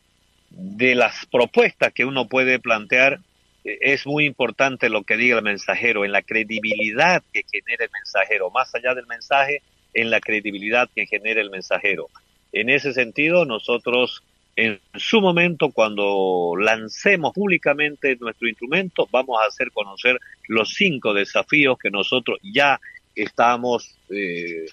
de 0.51 0.95
las 0.97 1.27
propuestas 1.27 1.93
que 1.93 2.05
uno 2.05 2.27
puede 2.27 2.59
plantear, 2.59 3.21
eh, 3.65 3.79
es 3.83 4.05
muy 4.05 4.27
importante 4.27 4.89
lo 4.89 5.05
que 5.05 5.17
diga 5.17 5.37
el 5.37 5.45
mensajero, 5.45 6.05
en 6.05 6.11
la 6.11 6.23
credibilidad 6.23 7.23
que 7.33 7.45
genera 7.49 7.85
el 7.85 7.91
mensajero, 7.93 8.51
más 8.51 8.75
allá 8.75 8.97
del 8.97 9.07
mensaje, 9.07 9.63
en 9.95 10.11
la 10.11 10.19
credibilidad 10.19 10.91
que 10.93 11.07
genera 11.07 11.41
el 11.41 11.51
mensajero. 11.51 12.09
En 12.53 12.69
ese 12.69 12.93
sentido, 12.93 13.45
nosotros 13.45 14.25
en 14.57 14.81
su 14.97 15.21
momento, 15.21 15.71
cuando 15.71 16.55
lancemos 16.59 17.33
públicamente 17.33 18.17
nuestro 18.21 18.49
instrumento, 18.49 19.09
vamos 19.13 19.39
a 19.41 19.47
hacer 19.47 19.71
conocer 19.71 20.19
los 20.49 20.75
cinco 20.75 21.15
desafíos 21.15 21.79
que 21.79 21.93
nosotros 21.93 22.41
ya 22.43 22.81
estamos 23.15 23.97
eh, 24.11 24.67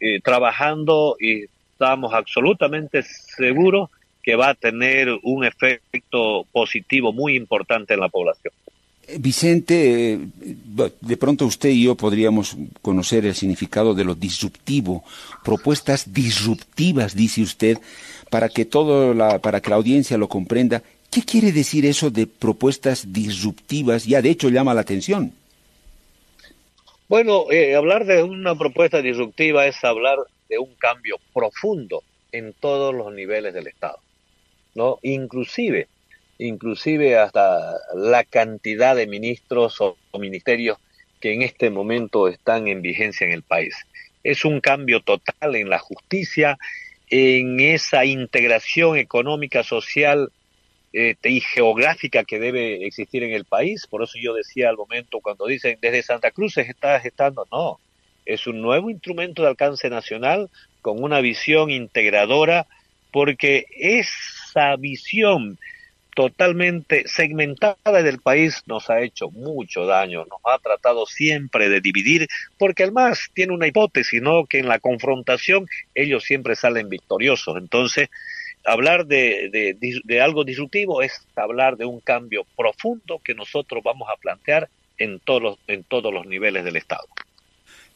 eh, 0.00 0.20
trabajando 0.20 1.16
y 1.20 1.44
estamos 1.74 2.14
absolutamente 2.14 3.02
seguros 3.02 3.90
que 4.22 4.36
va 4.36 4.50
a 4.50 4.54
tener 4.54 5.08
un 5.22 5.44
efecto 5.44 6.46
positivo 6.50 7.12
muy 7.12 7.36
importante 7.36 7.92
en 7.94 8.00
la 8.00 8.08
población. 8.08 8.54
Eh, 9.06 9.18
Vicente, 9.18 10.14
eh, 10.14 10.18
de 11.00 11.16
pronto 11.16 11.44
usted 11.44 11.68
y 11.68 11.84
yo 11.84 11.94
podríamos 11.94 12.56
conocer 12.80 13.26
el 13.26 13.34
significado 13.34 13.92
de 13.92 14.04
lo 14.04 14.14
disruptivo, 14.14 15.04
propuestas 15.44 16.14
disruptivas, 16.14 17.14
dice 17.14 17.42
usted, 17.42 17.78
para 18.30 18.48
que 18.48 18.64
todo 18.64 19.12
la, 19.12 19.40
para 19.40 19.60
que 19.60 19.70
la 19.70 19.76
audiencia 19.76 20.16
lo 20.16 20.28
comprenda. 20.28 20.82
¿Qué 21.10 21.22
quiere 21.22 21.52
decir 21.52 21.84
eso 21.84 22.10
de 22.10 22.26
propuestas 22.26 23.12
disruptivas? 23.12 24.06
Ya 24.06 24.22
de 24.22 24.30
hecho 24.30 24.48
llama 24.48 24.74
la 24.74 24.80
atención. 24.80 25.32
Bueno, 27.08 27.44
eh, 27.50 27.76
hablar 27.76 28.06
de 28.06 28.22
una 28.22 28.54
propuesta 28.54 29.02
disruptiva 29.02 29.66
es 29.66 29.84
hablar 29.84 30.16
de 30.48 30.58
un 30.58 30.74
cambio 30.74 31.18
profundo 31.32 32.02
en 32.32 32.52
todos 32.52 32.94
los 32.94 33.12
niveles 33.12 33.54
del 33.54 33.68
Estado, 33.68 33.98
¿no? 34.74 34.98
Inclusive, 35.02 35.88
inclusive 36.38 37.16
hasta 37.16 37.74
la 37.94 38.24
cantidad 38.24 38.96
de 38.96 39.06
ministros 39.06 39.80
o, 39.80 39.96
ministerios 40.18 40.78
que 41.20 41.32
en 41.32 41.42
este 41.42 41.70
momento 41.70 42.28
están 42.28 42.68
en 42.68 42.82
vigencia 42.82 43.26
en 43.26 43.32
el 43.32 43.42
país. 43.42 43.74
Es 44.22 44.44
un 44.44 44.60
cambio 44.60 45.00
total 45.00 45.54
en 45.54 45.70
la 45.70 45.78
justicia, 45.78 46.58
en 47.08 47.60
esa 47.60 48.04
integración 48.04 48.96
económica, 48.96 49.62
social 49.62 50.30
eh, 50.92 51.16
y 51.22 51.40
geográfica 51.40 52.24
que 52.24 52.38
debe 52.38 52.86
existir 52.86 53.22
en 53.22 53.32
el 53.32 53.44
país. 53.44 53.86
Por 53.86 54.02
eso 54.02 54.18
yo 54.20 54.34
decía 54.34 54.68
al 54.68 54.76
momento 54.76 55.20
cuando 55.20 55.46
dicen 55.46 55.78
desde 55.80 56.02
Santa 56.02 56.30
Cruz 56.30 56.54
se 56.54 56.62
está 56.62 57.00
gestando, 57.00 57.46
no, 57.50 57.80
es 58.26 58.46
un 58.46 58.60
nuevo 58.60 58.90
instrumento 58.90 59.42
de 59.42 59.48
alcance 59.48 59.90
nacional 59.90 60.50
con 60.82 61.02
una 61.02 61.20
visión 61.20 61.70
integradora 61.70 62.66
porque 63.10 63.66
esa 63.78 64.76
visión 64.76 65.58
totalmente 66.14 67.06
segmentada 67.06 68.02
del 68.02 68.20
país 68.20 68.62
nos 68.66 68.88
ha 68.88 69.00
hecho 69.02 69.30
mucho 69.30 69.84
daño, 69.84 70.24
nos 70.24 70.40
ha 70.44 70.58
tratado 70.58 71.06
siempre 71.06 71.68
de 71.68 71.80
dividir, 71.80 72.28
porque 72.58 72.84
además 72.84 73.30
tiene 73.34 73.52
una 73.52 73.66
hipótesis, 73.66 74.22
¿no? 74.22 74.46
Que 74.46 74.60
en 74.60 74.68
la 74.68 74.78
confrontación 74.78 75.66
ellos 75.94 76.24
siempre 76.24 76.54
salen 76.54 76.88
victoriosos. 76.88 77.56
Entonces, 77.56 78.08
hablar 78.64 79.06
de, 79.06 79.76
de, 79.76 80.20
algo 80.20 80.44
disruptivo 80.44 81.02
es 81.02 81.26
hablar 81.36 81.76
de 81.76 81.84
un 81.84 82.00
cambio 82.00 82.46
profundo 82.56 83.20
que 83.22 83.34
nosotros 83.34 83.82
vamos 83.84 84.08
a 84.08 84.16
plantear 84.16 84.68
en 84.98 85.18
todos 85.18 85.42
los, 85.42 85.58
en 85.66 85.82
todos 85.82 86.12
los 86.14 86.26
niveles 86.26 86.64
del 86.64 86.76
Estado. 86.76 87.06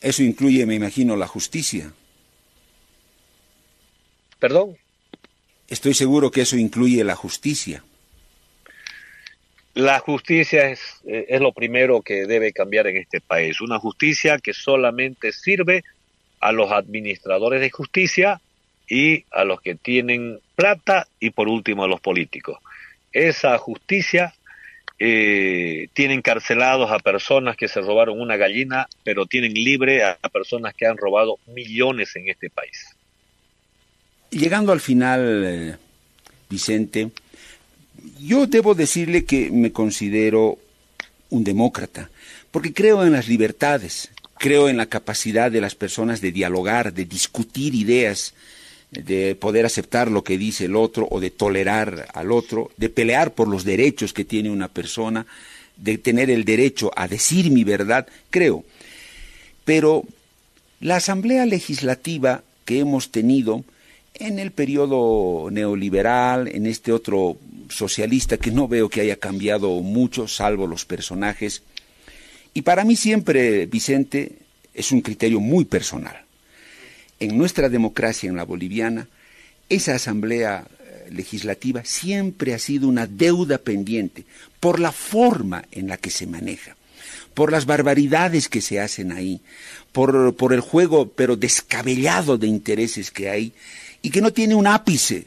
Eso 0.01 0.23
incluye, 0.23 0.65
me 0.67 0.75
imagino, 0.75 1.17
la 1.17 1.27
justicia. 1.27 1.93
¿Perdón? 4.39 4.77
Estoy 5.69 5.95
seguro 5.95 6.31
que 6.31 6.43
eso 6.43 6.57
incluye 6.57 7.03
la 7.05 7.17
justicia. 7.17 7.85
La 9.75 9.99
justicia 9.99 10.71
es, 10.71 10.81
eh, 11.07 11.27
es, 11.29 11.41
lo 11.41 11.53
primero 11.53 12.03
que 12.03 12.27
debe 12.27 12.53
cambiar 12.53 12.87
en 12.87 12.97
este 12.97 13.21
país. 13.21 13.61
Una 13.61 13.79
justicia 13.79 14.39
que 14.39 14.53
solamente 14.53 15.33
sirve 15.33 15.85
a 16.41 16.53
los 16.53 16.73
administradores 16.73 17.61
de 17.61 17.71
justicia 17.71 18.41
y 18.89 19.25
a 19.31 19.45
los 19.45 19.61
que 19.61 19.75
tienen 19.75 20.41
plata 20.55 21.07
y 21.21 21.31
por 21.31 21.49
último 21.49 21.85
a 21.85 21.89
los 21.89 22.01
políticos. 22.01 22.59
Esa 23.13 23.59
justicia 23.59 24.35
eh, 25.01 25.89
tienen 25.93 26.23
carcelados 26.23 26.91
a 26.91 26.99
personas 26.99 27.57
que 27.57 27.69
se 27.69 27.81
robaron 27.81 28.21
una 28.21 28.37
gallina, 28.37 28.89
pero 29.05 29.27
tienen 29.27 29.55
libre 29.55 30.03
a, 30.03 30.17
personas 30.33 30.75
que 30.75 30.87
han 30.87 30.97
robado 30.97 31.39
millones 31.47 32.17
en 32.17 32.29
este 32.29 32.51
país. 32.51 32.97
Llegando 34.31 34.73
al 34.73 34.81
final, 34.81 35.43
eh, 35.47 35.77
Vicente, 36.51 37.11
yo 38.21 38.47
debo 38.47 38.75
decirle 38.75 39.25
que 39.25 39.51
me 39.51 39.73
considero 39.73 40.59
un 41.31 41.45
demócrata, 41.45 42.11
porque 42.51 42.73
creo 42.73 43.05
en 43.05 43.13
las 43.13 43.29
libertades, 43.29 44.11
creo 44.39 44.69
en 44.69 44.77
la 44.77 44.87
capacidad 44.87 45.51
de 45.51 45.61
las 45.61 45.75
personas 45.75 46.21
de 46.21 46.33
dialogar, 46.33 46.93
de 46.93 47.05
discutir 47.05 47.75
ideas, 47.75 48.35
de 48.91 49.35
poder 49.35 49.67
aceptar 49.67 50.11
lo 50.11 50.25
que 50.25 50.39
dice 50.39 50.65
el 50.65 50.77
otro 50.77 51.07
o 51.11 51.21
de 51.21 51.31
tolerar 51.31 52.09
al 52.15 52.33
otro, 52.33 52.71
de 52.77 52.89
pelear 52.89 53.35
por 53.35 53.49
los 53.49 53.65
derechos 53.65 54.13
que 54.13 54.25
tiene 54.25 54.51
una 54.51 54.69
persona, 54.69 55.27
de 55.77 55.99
tener 55.99 56.31
el 56.31 56.45
derecho 56.45 56.91
a 56.97 57.07
decir 57.07 57.51
mi 57.51 57.65
verdad, 57.65 58.07
creo. 58.31 58.65
Pero 59.65 60.05
la 60.81 60.97
Asamblea 60.97 61.45
Legislativa 61.47 62.43
que 62.65 62.81
hemos 62.81 63.11
tenido 63.11 63.65
en 64.15 64.39
el 64.39 64.51
periodo 64.51 65.51
neoliberal, 65.51 66.49
en 66.49 66.67
este 66.67 66.93
otro 66.93 67.37
socialista 67.69 68.37
que 68.37 68.51
no 68.51 68.69
veo 68.69 68.89
que 68.89 69.01
haya 69.01 69.17
cambiado 69.17 69.71
mucho, 69.81 70.27
salvo 70.27 70.67
los 70.67 70.85
personajes, 70.85 71.63
Y 72.55 72.63
para 72.63 72.83
mí 72.83 72.97
siempre, 72.97 73.67
Vicente, 73.67 74.33
es 74.75 74.91
un 74.91 75.01
criterio 75.01 75.39
muy 75.39 75.65
personal. 75.65 76.28
En 77.21 77.37
nuestra 77.37 77.69
democracia, 77.69 78.29
en 78.29 78.37
la 78.37 78.45
boliviana, 78.45 79.09
esa 79.69 79.95
asamblea 79.95 80.67
eh, 80.67 81.11
legislativa 81.11 81.85
siempre 81.85 82.55
ha 82.55 82.59
sido 82.59 82.89
una 82.89 83.07
deuda 83.07 83.59
pendiente 83.59 84.25
por 84.61 84.81
la 84.81 84.93
forma 84.93 85.65
en 85.73 85.89
la 85.89 85.97
que 85.97 86.11
se 86.11 86.27
maneja, 86.27 86.77
por 87.35 87.53
las 87.53 87.67
barbaridades 87.67 88.49
que 88.49 88.61
se 88.61 88.81
hacen 88.81 89.13
ahí, 89.13 89.41
por, 89.93 90.35
por 90.37 90.53
el 90.53 90.61
juego 90.61 91.09
pero 91.09 91.37
descabellado 91.37 92.39
de 92.39 92.47
intereses 92.47 93.11
que 93.11 93.29
hay 93.31 93.53
y 94.03 94.11
que 94.11 94.21
no 94.21 94.33
tiene 94.33 94.55
un 94.55 94.67
ápice 94.67 95.27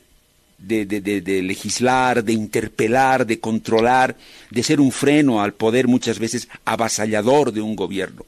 de, 0.57 0.85
de, 0.85 1.41
legislar, 1.41 2.23
de 2.23 2.33
interpelar, 2.33 3.25
de 3.25 3.39
controlar, 3.39 4.15
de 4.49 4.63
ser 4.63 4.79
un 4.79 4.91
freno 4.91 5.41
al 5.41 5.53
poder 5.53 5.87
muchas 5.87 6.19
veces 6.19 6.47
avasallador 6.65 7.51
de 7.51 7.61
un 7.61 7.75
gobierno. 7.75 8.25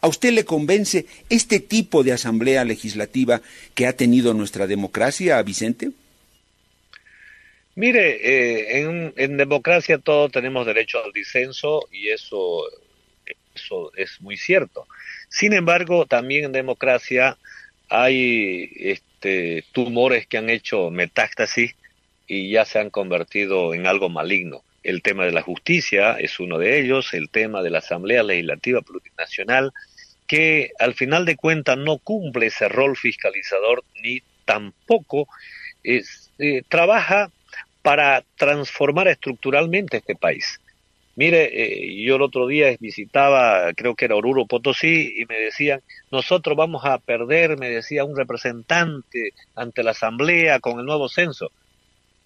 ¿A 0.00 0.08
usted 0.08 0.32
le 0.32 0.44
convence 0.44 1.06
este 1.28 1.60
tipo 1.60 2.04
de 2.04 2.12
asamblea 2.12 2.64
legislativa 2.64 3.40
que 3.74 3.86
ha 3.86 3.96
tenido 3.96 4.32
nuestra 4.32 4.66
democracia, 4.66 5.42
Vicente? 5.42 5.90
Mire, 7.74 8.18
eh, 8.22 9.12
en, 9.16 9.36
democracia 9.36 9.98
todos 9.98 10.32
tenemos 10.32 10.66
derecho 10.66 11.02
al 11.02 11.12
disenso 11.12 11.88
y 11.92 12.08
eso, 12.08 12.64
eso 13.54 13.92
es 13.96 14.20
muy 14.20 14.36
cierto. 14.36 14.86
Sin 15.28 15.52
embargo, 15.52 16.06
también 16.06 16.46
en 16.46 16.52
democracia 16.52 17.36
hay 17.88 18.70
este, 18.78 19.64
tumores 19.72 20.26
que 20.26 20.38
han 20.38 20.50
hecho 20.50 20.90
metástasis 20.90 21.74
y 22.26 22.50
ya 22.50 22.64
se 22.64 22.78
han 22.78 22.90
convertido 22.90 23.74
en 23.74 23.86
algo 23.86 24.08
maligno. 24.08 24.62
El 24.88 25.02
tema 25.02 25.26
de 25.26 25.32
la 25.32 25.42
justicia 25.42 26.12
es 26.12 26.40
uno 26.40 26.56
de 26.56 26.80
ellos, 26.80 27.12
el 27.12 27.28
tema 27.28 27.62
de 27.62 27.68
la 27.68 27.80
Asamblea 27.80 28.22
Legislativa 28.22 28.80
Plurinacional, 28.80 29.70
que 30.26 30.70
al 30.78 30.94
final 30.94 31.26
de 31.26 31.36
cuentas 31.36 31.76
no 31.76 31.98
cumple 31.98 32.46
ese 32.46 32.70
rol 32.70 32.96
fiscalizador 32.96 33.84
ni 34.02 34.22
tampoco 34.46 35.28
es, 35.84 36.30
eh, 36.38 36.62
trabaja 36.70 37.30
para 37.82 38.24
transformar 38.38 39.08
estructuralmente 39.08 39.98
este 39.98 40.16
país. 40.16 40.58
Mire, 41.16 41.50
eh, 41.52 42.02
yo 42.02 42.16
el 42.16 42.22
otro 42.22 42.46
día 42.46 42.74
visitaba, 42.80 43.70
creo 43.74 43.94
que 43.94 44.06
era 44.06 44.16
Oruro 44.16 44.46
Potosí, 44.46 45.16
y 45.18 45.26
me 45.26 45.38
decían, 45.38 45.82
nosotros 46.10 46.56
vamos 46.56 46.86
a 46.86 46.96
perder, 46.96 47.58
me 47.58 47.68
decía 47.68 48.04
un 48.04 48.16
representante 48.16 49.34
ante 49.54 49.82
la 49.82 49.90
asamblea 49.90 50.60
con 50.60 50.80
el 50.80 50.86
nuevo 50.86 51.10
censo. 51.10 51.50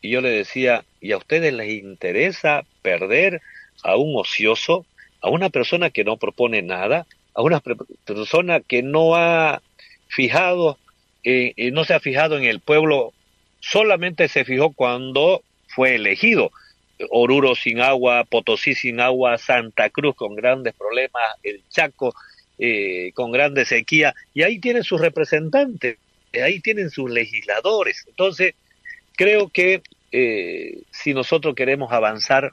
Y 0.02 0.10
yo 0.10 0.20
le 0.20 0.30
decía, 0.30 0.84
¿y 1.00 1.12
a 1.12 1.16
ustedes 1.16 1.54
les 1.54 1.70
interesa 1.70 2.64
perder 2.82 3.40
a 3.84 3.96
un 3.96 4.14
ocioso, 4.16 4.84
a 5.20 5.30
una 5.30 5.48
persona 5.48 5.90
que 5.90 6.04
no 6.04 6.16
propone 6.16 6.60
nada, 6.60 7.06
a 7.34 7.42
una 7.42 7.62
persona 8.04 8.60
que 8.60 8.82
no 8.82 9.14
ha 9.14 9.62
fijado, 10.08 10.76
eh, 11.22 11.54
no 11.72 11.84
se 11.84 11.94
ha 11.94 12.00
fijado 12.00 12.36
en 12.36 12.44
el 12.44 12.58
pueblo, 12.58 13.14
solamente 13.60 14.26
se 14.26 14.44
fijó 14.44 14.72
cuando 14.72 15.42
fue 15.68 15.94
elegido? 15.94 16.50
Oruro 17.10 17.54
sin 17.54 17.80
agua, 17.80 18.24
Potosí 18.24 18.74
sin 18.74 19.00
agua, 19.00 19.38
Santa 19.38 19.88
Cruz 19.90 20.14
con 20.16 20.34
grandes 20.34 20.74
problemas, 20.74 21.22
el 21.44 21.62
Chaco 21.68 22.12
eh, 22.58 23.12
con 23.14 23.30
grandes 23.30 23.68
sequía, 23.68 24.14
y 24.34 24.42
ahí 24.42 24.58
tienen 24.58 24.82
sus 24.82 25.00
representantes, 25.00 25.96
ahí 26.42 26.60
tienen 26.60 26.90
sus 26.90 27.10
legisladores. 27.10 28.04
Entonces, 28.08 28.54
creo 29.16 29.48
que 29.48 29.82
eh, 30.12 30.82
si 30.90 31.14
nosotros 31.14 31.54
queremos 31.54 31.92
avanzar, 31.92 32.52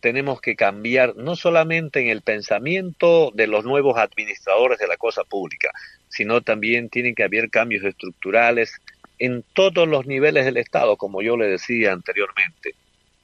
tenemos 0.00 0.40
que 0.40 0.56
cambiar 0.56 1.16
no 1.16 1.36
solamente 1.36 2.00
en 2.00 2.08
el 2.08 2.22
pensamiento 2.22 3.30
de 3.34 3.46
los 3.46 3.64
nuevos 3.64 3.98
administradores 3.98 4.78
de 4.78 4.88
la 4.88 4.96
cosa 4.96 5.24
pública, 5.24 5.70
sino 6.08 6.40
también 6.40 6.88
tienen 6.88 7.14
que 7.14 7.24
haber 7.24 7.50
cambios 7.50 7.84
estructurales 7.84 8.72
en 9.18 9.44
todos 9.52 9.86
los 9.86 10.06
niveles 10.06 10.46
del 10.46 10.56
Estado, 10.56 10.96
como 10.96 11.20
yo 11.20 11.36
le 11.36 11.46
decía 11.46 11.92
anteriormente 11.92 12.74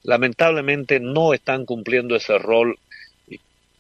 lamentablemente 0.07 1.01
no 1.01 1.35
están 1.35 1.67
cumpliendo 1.67 2.17
ese 2.17 2.39
rol 2.39 2.79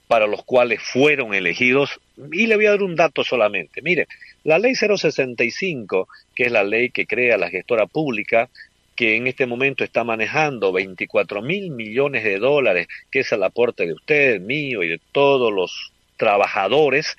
para 0.08 0.26
los 0.26 0.44
cuales 0.44 0.80
fueron 0.82 1.34
elegidos. 1.34 2.00
Y 2.32 2.46
le 2.46 2.56
voy 2.56 2.66
a 2.66 2.70
dar 2.70 2.82
un 2.82 2.96
dato 2.96 3.24
solamente. 3.24 3.80
Mire, 3.80 4.08
la 4.44 4.58
ley 4.58 4.74
065, 4.74 6.08
que 6.34 6.44
es 6.46 6.52
la 6.52 6.64
ley 6.64 6.90
que 6.90 7.06
crea 7.06 7.38
la 7.38 7.48
gestora 7.48 7.86
pública, 7.86 8.48
que 8.96 9.16
en 9.16 9.26
este 9.26 9.46
momento 9.46 9.84
está 9.84 10.02
manejando 10.02 10.72
24 10.72 11.42
mil 11.42 11.70
millones 11.70 12.24
de 12.24 12.38
dólares, 12.38 12.88
que 13.10 13.20
es 13.20 13.30
el 13.32 13.42
aporte 13.42 13.86
de 13.86 13.92
usted, 13.92 14.40
mío 14.40 14.82
y 14.82 14.88
de 14.88 15.00
todos 15.12 15.52
los 15.52 15.92
trabajadores, 16.16 17.14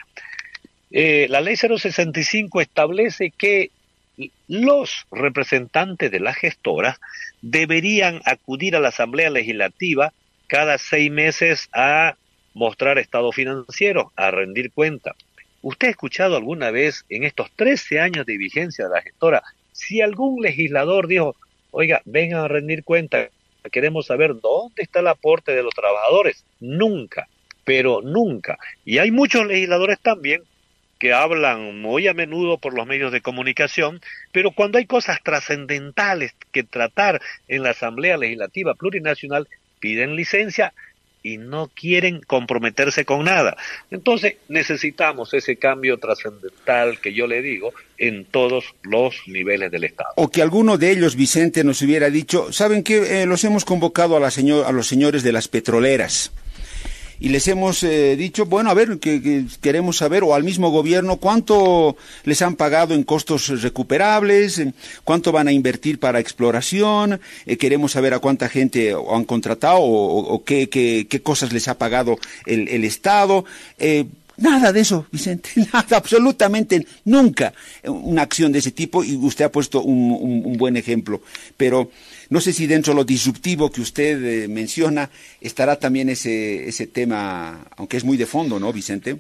eh, 0.92 1.28
la 1.30 1.42
ley 1.42 1.56
065 1.56 2.62
establece 2.62 3.32
que 3.32 3.72
los 4.48 5.06
representantes 5.12 6.10
de 6.12 6.20
la 6.20 6.34
gestora 6.34 7.00
deberían 7.42 8.22
acudir 8.26 8.76
a 8.76 8.80
la 8.80 8.90
Asamblea 8.90 9.30
Legislativa 9.30 10.12
cada 10.48 10.78
seis 10.78 11.12
meses 11.12 11.70
a 11.74 12.16
mostrar 12.54 12.98
estado 12.98 13.32
financiero, 13.32 14.12
a 14.16 14.32
rendir 14.32 14.72
cuenta. 14.72 15.16
¿Usted 15.62 15.88
ha 15.88 15.92
escuchado 15.92 16.38
alguna 16.38 16.72
vez 16.72 17.06
en 17.10 17.24
estos 17.24 17.52
13 17.56 18.00
años 18.00 18.26
de 18.26 18.38
vigencia 18.38 18.86
de 18.86 18.92
la 18.92 19.02
gestora 19.02 19.44
si 19.72 20.02
algún 20.02 20.42
legislador 20.42 21.08
dijo, 21.08 21.36
oiga, 21.78 22.02
vengan 22.06 22.40
a 22.40 22.48
rendir 22.48 22.84
cuenta, 22.84 23.30
queremos 23.72 24.08
saber 24.08 24.34
dónde 24.42 24.82
está 24.82 25.02
el 25.02 25.08
aporte 25.08 25.52
de 25.54 25.62
los 25.62 25.76
trabajadores? 25.76 26.44
Nunca, 26.60 27.28
pero 27.64 28.02
nunca. 28.02 28.58
Y 28.84 28.98
hay 28.98 29.12
muchos 29.12 29.46
legisladores 29.46 30.00
también 30.00 30.42
que 30.98 31.14
hablan 31.14 31.80
muy 31.80 32.08
a 32.08 32.16
menudo 32.16 32.58
por 32.58 32.74
los 32.74 32.88
medios 32.88 33.12
de 33.12 33.22
comunicación, 33.22 34.02
pero 34.32 34.50
cuando 34.50 34.80
hay 34.80 34.88
cosas 34.88 35.22
trascendentales 35.24 36.34
que 36.52 36.64
tratar 36.64 37.22
en 37.48 37.62
la 37.62 37.70
Asamblea 37.70 38.18
Legislativa 38.18 38.74
Plurinacional, 38.74 39.48
piden 39.80 40.16
licencia 40.16 40.74
y 41.28 41.38
no 41.38 41.70
quieren 41.74 42.22
comprometerse 42.26 43.04
con 43.04 43.26
nada. 43.26 43.58
Entonces 43.92 44.36
necesitamos 44.48 45.34
ese 45.34 45.58
cambio 45.58 45.98
trascendental 45.98 47.00
que 47.02 47.14
yo 47.14 47.28
le 47.28 47.42
digo 47.42 47.74
en 47.98 48.24
todos 48.26 48.64
los 48.84 49.16
niveles 49.28 49.70
del 49.70 49.84
Estado. 49.84 50.12
O 50.16 50.30
que 50.30 50.42
alguno 50.42 50.78
de 50.78 50.92
ellos, 50.92 51.18
Vicente, 51.18 51.66
nos 51.66 51.82
hubiera 51.82 52.10
dicho, 52.10 52.54
¿saben 52.54 52.82
qué? 52.82 53.22
Eh, 53.22 53.26
los 53.26 53.44
hemos 53.44 53.66
convocado 53.66 54.16
a, 54.16 54.20
la 54.22 54.28
a 54.28 54.72
los 54.72 54.88
señores 54.88 55.24
de 55.24 55.32
las 55.34 55.48
petroleras 55.48 56.32
y 57.20 57.30
les 57.30 57.48
hemos 57.48 57.84
eh, 57.84 58.16
dicho, 58.16 58.46
bueno, 58.46 58.70
a 58.70 58.74
ver, 58.74 59.00
que, 59.00 59.46
queremos 59.62 59.98
saber, 59.98 60.24
o 60.24 60.36
al 60.36 60.44
mismo 60.44 60.70
gobierno, 60.70 61.18
cuánto 61.18 61.98
les 62.24 62.42
han 62.42 62.56
pagado 62.56 62.94
en 62.94 63.04
costos 63.04 63.62
recuperables, 63.62 64.62
cuánto 65.04 65.32
van 65.32 65.48
a 65.48 65.52
invertir 65.52 66.00
para 66.00 66.20
exploración, 66.20 67.20
eh, 67.46 67.58
queremos 67.58 67.94
saber 67.94 68.14
a 68.14 68.20
cuánta 68.20 68.50
gente 68.50 68.94
han 68.94 69.26
contratado 69.26 69.80
o, 69.82 70.44
qué, 70.44 70.70
qué, 70.70 71.22
cosas 71.22 71.52
les 71.52 71.68
ha 71.68 71.78
pagado 71.78 72.18
el, 72.46 72.68
el 72.70 72.84
Estado. 72.84 73.46
Eh, 73.80 74.06
Nada 74.38 74.72
de 74.72 74.82
eso, 74.82 75.08
Vicente, 75.12 75.50
nada, 75.74 75.98
absolutamente 75.98 76.86
nunca 77.06 77.54
una 77.84 78.22
acción 78.22 78.52
de 78.52 78.60
ese 78.60 78.72
tipo 78.72 79.04
y 79.04 79.16
usted 79.16 79.46
ha 79.46 79.52
puesto 79.52 79.82
un, 79.82 80.56
buen 80.58 80.78
ejemplo. 80.78 81.22
Pero 81.56 81.92
no 82.30 82.40
sé 82.40 82.54
si 82.54 82.68
dentro 82.68 82.94
de 82.94 82.98
lo 82.98 83.04
disruptivo 83.04 83.72
que 83.72 83.82
usted 83.82 84.24
eh, 84.24 84.48
menciona 84.48 85.10
estará 85.42 85.78
también 85.78 86.10
ese, 86.10 86.68
ese 86.68 86.86
tema, 86.86 87.66
aunque 87.78 87.98
es 87.98 88.04
muy 88.04 88.16
de 88.16 88.28
fondo, 88.28 88.60
¿no, 88.60 88.72
Vicente? 88.72 89.18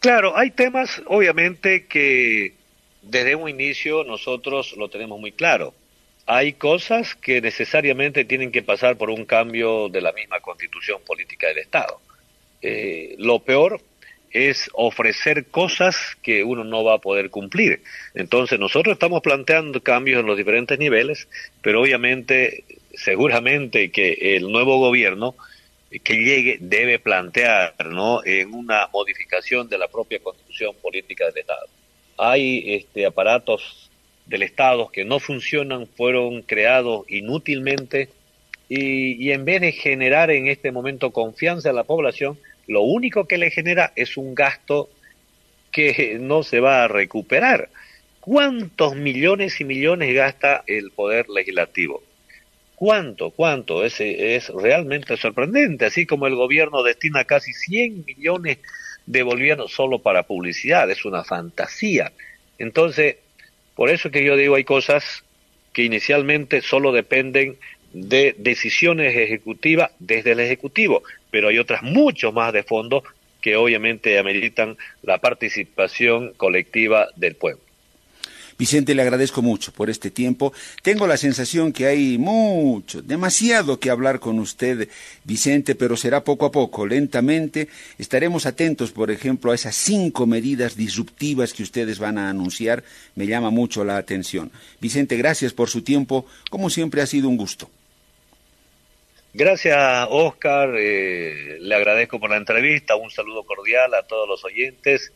Claro, 0.00 0.36
hay 0.36 0.50
temas, 0.50 1.02
obviamente, 1.06 1.86
que 1.86 2.54
desde 3.02 3.34
un 3.34 3.48
inicio 3.48 4.04
nosotros 4.04 4.74
lo 4.76 4.88
tenemos 4.88 5.18
muy 5.18 5.32
claro. 5.32 5.74
Hay 6.26 6.52
cosas 6.52 7.14
que 7.14 7.40
necesariamente 7.40 8.24
tienen 8.24 8.52
que 8.52 8.62
pasar 8.62 8.96
por 8.96 9.10
un 9.10 9.24
cambio 9.24 9.88
de 9.88 10.00
la 10.00 10.12
misma 10.12 10.40
constitución 10.40 11.00
política 11.06 11.48
del 11.48 11.58
Estado. 11.58 12.00
Eh, 12.62 13.14
lo 13.18 13.40
peor 13.40 13.80
es 14.30 14.70
ofrecer 14.74 15.46
cosas 15.46 15.96
que 16.22 16.44
uno 16.44 16.64
no 16.64 16.84
va 16.84 16.94
a 16.94 16.98
poder 16.98 17.30
cumplir. 17.30 17.82
Entonces 18.14 18.58
nosotros 18.58 18.94
estamos 18.94 19.22
planteando 19.22 19.82
cambios 19.82 20.20
en 20.20 20.26
los 20.26 20.36
diferentes 20.36 20.78
niveles, 20.78 21.28
pero 21.62 21.82
obviamente, 21.82 22.64
seguramente 22.94 23.90
que 23.90 24.36
el 24.36 24.50
nuevo 24.50 24.78
gobierno 24.78 25.34
que 26.04 26.14
llegue 26.14 26.58
debe 26.60 27.00
plantear 27.00 27.74
¿no? 27.86 28.24
en 28.24 28.54
una 28.54 28.88
modificación 28.92 29.68
de 29.68 29.78
la 29.78 29.88
propia 29.88 30.20
constitución 30.20 30.74
política 30.80 31.26
del 31.26 31.38
Estado. 31.38 31.66
Hay 32.16 32.74
este, 32.74 33.06
aparatos 33.06 33.90
del 34.26 34.42
Estado 34.42 34.88
que 34.88 35.04
no 35.04 35.18
funcionan, 35.18 35.88
fueron 35.88 36.42
creados 36.42 37.04
inútilmente 37.08 38.08
y, 38.68 39.14
y 39.14 39.32
en 39.32 39.44
vez 39.44 39.60
de 39.60 39.72
generar 39.72 40.30
en 40.30 40.46
este 40.46 40.70
momento 40.70 41.10
confianza 41.10 41.70
a 41.70 41.72
la 41.72 41.82
población, 41.82 42.38
lo 42.70 42.82
único 42.82 43.26
que 43.26 43.36
le 43.36 43.50
genera 43.50 43.92
es 43.96 44.16
un 44.16 44.32
gasto 44.32 44.88
que 45.72 46.18
no 46.20 46.44
se 46.44 46.60
va 46.60 46.84
a 46.84 46.88
recuperar. 46.88 47.68
¿Cuántos 48.20 48.94
millones 48.94 49.60
y 49.60 49.64
millones 49.64 50.14
gasta 50.14 50.62
el 50.68 50.92
poder 50.92 51.28
legislativo? 51.28 52.00
¿Cuánto? 52.76 53.30
¿Cuánto? 53.30 53.84
Es, 53.84 54.00
es 54.00 54.50
realmente 54.50 55.16
sorprendente, 55.16 55.84
así 55.84 56.06
como 56.06 56.28
el 56.28 56.36
gobierno 56.36 56.84
destina 56.84 57.24
casi 57.24 57.52
100 57.52 58.04
millones 58.06 58.58
de 59.04 59.22
bolivianos 59.24 59.72
solo 59.72 59.98
para 59.98 60.22
publicidad, 60.22 60.88
es 60.88 61.04
una 61.04 61.24
fantasía. 61.24 62.12
Entonces, 62.56 63.16
por 63.74 63.90
eso 63.90 64.12
que 64.12 64.22
yo 64.24 64.36
digo, 64.36 64.54
hay 64.54 64.64
cosas 64.64 65.24
que 65.72 65.82
inicialmente 65.82 66.62
solo 66.62 66.92
dependen 66.92 67.56
de 67.92 68.36
decisiones 68.38 69.16
ejecutivas 69.16 69.90
desde 69.98 70.32
el 70.32 70.40
Ejecutivo, 70.40 71.02
pero 71.30 71.48
hay 71.48 71.58
otras 71.58 71.82
mucho 71.82 72.32
más 72.32 72.52
de 72.52 72.62
fondo 72.62 73.02
que 73.40 73.56
obviamente 73.56 74.18
ameritan 74.18 74.76
la 75.02 75.18
participación 75.18 76.32
colectiva 76.36 77.08
del 77.16 77.36
pueblo. 77.36 77.62
Vicente, 78.60 78.94
le 78.94 79.00
agradezco 79.00 79.40
mucho 79.40 79.72
por 79.72 79.88
este 79.88 80.10
tiempo. 80.10 80.52
Tengo 80.82 81.06
la 81.06 81.16
sensación 81.16 81.72
que 81.72 81.86
hay 81.86 82.18
mucho, 82.18 83.00
demasiado 83.00 83.80
que 83.80 83.88
hablar 83.88 84.20
con 84.20 84.38
usted, 84.38 84.90
Vicente, 85.24 85.74
pero 85.74 85.96
será 85.96 86.24
poco 86.24 86.44
a 86.44 86.52
poco, 86.52 86.86
lentamente. 86.86 87.68
Estaremos 87.96 88.44
atentos, 88.44 88.92
por 88.92 89.10
ejemplo, 89.10 89.50
a 89.50 89.54
esas 89.54 89.76
cinco 89.76 90.26
medidas 90.26 90.76
disruptivas 90.76 91.54
que 91.54 91.62
ustedes 91.62 91.98
van 91.98 92.18
a 92.18 92.28
anunciar. 92.28 92.84
Me 93.14 93.26
llama 93.26 93.48
mucho 93.48 93.82
la 93.82 93.96
atención. 93.96 94.52
Vicente, 94.78 95.16
gracias 95.16 95.54
por 95.54 95.70
su 95.70 95.80
tiempo. 95.80 96.26
Como 96.50 96.68
siempre, 96.68 97.00
ha 97.00 97.06
sido 97.06 97.30
un 97.30 97.38
gusto. 97.38 97.70
Gracias, 99.32 100.08
Oscar. 100.10 100.74
Eh, 100.76 101.58
le 101.60 101.74
agradezco 101.74 102.18
por 102.18 102.30
la 102.30 102.36
entrevista. 102.36 102.96
Un 102.96 103.10
saludo 103.10 103.44
cordial 103.44 103.94
a 103.94 104.02
todos 104.02 104.28
los 104.28 104.44
oyentes. 104.44 105.12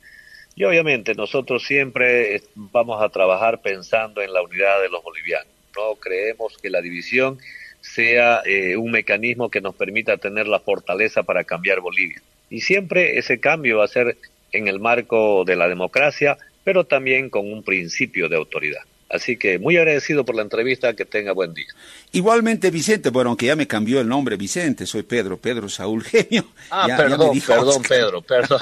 Y 0.54 0.62
obviamente 0.64 1.14
nosotros 1.14 1.64
siempre 1.64 2.40
vamos 2.54 3.02
a 3.02 3.08
trabajar 3.08 3.60
pensando 3.60 4.22
en 4.22 4.32
la 4.32 4.42
unidad 4.42 4.80
de 4.80 4.88
los 4.88 5.02
bolivianos. 5.02 5.52
No 5.76 5.96
creemos 5.96 6.56
que 6.58 6.70
la 6.70 6.80
división 6.80 7.38
sea 7.80 8.40
eh, 8.44 8.76
un 8.76 8.92
mecanismo 8.92 9.50
que 9.50 9.60
nos 9.60 9.74
permita 9.74 10.16
tener 10.16 10.46
la 10.46 10.60
fortaleza 10.60 11.24
para 11.24 11.42
cambiar 11.42 11.80
Bolivia. 11.80 12.22
Y 12.50 12.60
siempre 12.60 13.18
ese 13.18 13.40
cambio 13.40 13.78
va 13.78 13.84
a 13.84 13.88
ser 13.88 14.16
en 14.52 14.68
el 14.68 14.78
marco 14.78 15.44
de 15.44 15.56
la 15.56 15.66
democracia, 15.66 16.38
pero 16.62 16.84
también 16.84 17.30
con 17.30 17.52
un 17.52 17.64
principio 17.64 18.28
de 18.28 18.36
autoridad. 18.36 18.82
Así 19.14 19.36
que 19.36 19.60
muy 19.60 19.76
agradecido 19.76 20.24
por 20.24 20.34
la 20.34 20.42
entrevista, 20.42 20.94
que 20.94 21.04
tenga 21.04 21.30
buen 21.30 21.54
día. 21.54 21.68
Igualmente, 22.10 22.72
Vicente, 22.72 23.10
bueno, 23.10 23.30
aunque 23.30 23.46
ya 23.46 23.54
me 23.54 23.68
cambió 23.68 24.00
el 24.00 24.08
nombre, 24.08 24.36
Vicente, 24.36 24.86
soy 24.86 25.04
Pedro, 25.04 25.36
Pedro 25.36 25.68
Saúl 25.68 26.02
Genio. 26.02 26.48
Ah, 26.68 26.88
perdón, 26.96 27.40
perdón, 27.46 27.82
Pedro, 27.88 28.22
perdón, 28.22 28.60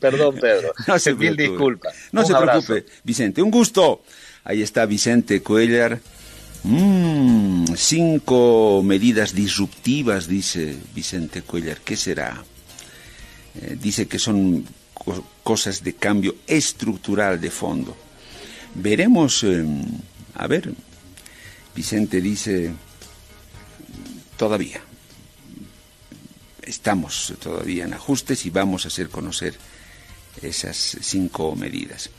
perdón, 0.00 0.34
Pedro. 0.40 0.72
No 0.88 0.98
se 0.98 1.14
Mil 1.14 1.36
disculpas. 1.36 1.94
No 2.10 2.24
se 2.24 2.34
preocupe, 2.34 2.84
Vicente, 3.04 3.40
un 3.42 3.50
gusto. 3.52 4.02
Ahí 4.42 4.60
está 4.60 4.86
Vicente 4.86 5.40
Cuellar. 5.40 6.00
Mm, 6.64 7.66
cinco 7.76 8.82
medidas 8.84 9.36
disruptivas, 9.36 10.26
dice 10.26 10.76
Vicente 10.92 11.42
Cuellar. 11.42 11.78
¿Qué 11.84 11.96
será? 11.96 12.42
Eh, 13.54 13.76
dice 13.80 14.08
que 14.08 14.18
son 14.18 14.66
cosas 15.44 15.84
de 15.84 15.94
cambio 15.94 16.34
estructural 16.48 17.40
de 17.40 17.50
fondo. 17.52 17.96
Veremos, 18.74 19.42
em, 19.42 19.82
a 20.34 20.46
ver, 20.46 20.72
Vicente 21.74 22.20
dice, 22.20 22.72
todavía, 24.36 24.80
estamos 26.62 27.34
todavía 27.40 27.84
en 27.84 27.94
ajustes 27.94 28.46
y 28.46 28.50
vamos 28.50 28.84
a 28.84 28.88
hacer 28.88 29.08
conocer 29.08 29.54
esas 30.42 30.96
cinco 31.00 31.56
medidas. 31.56 32.10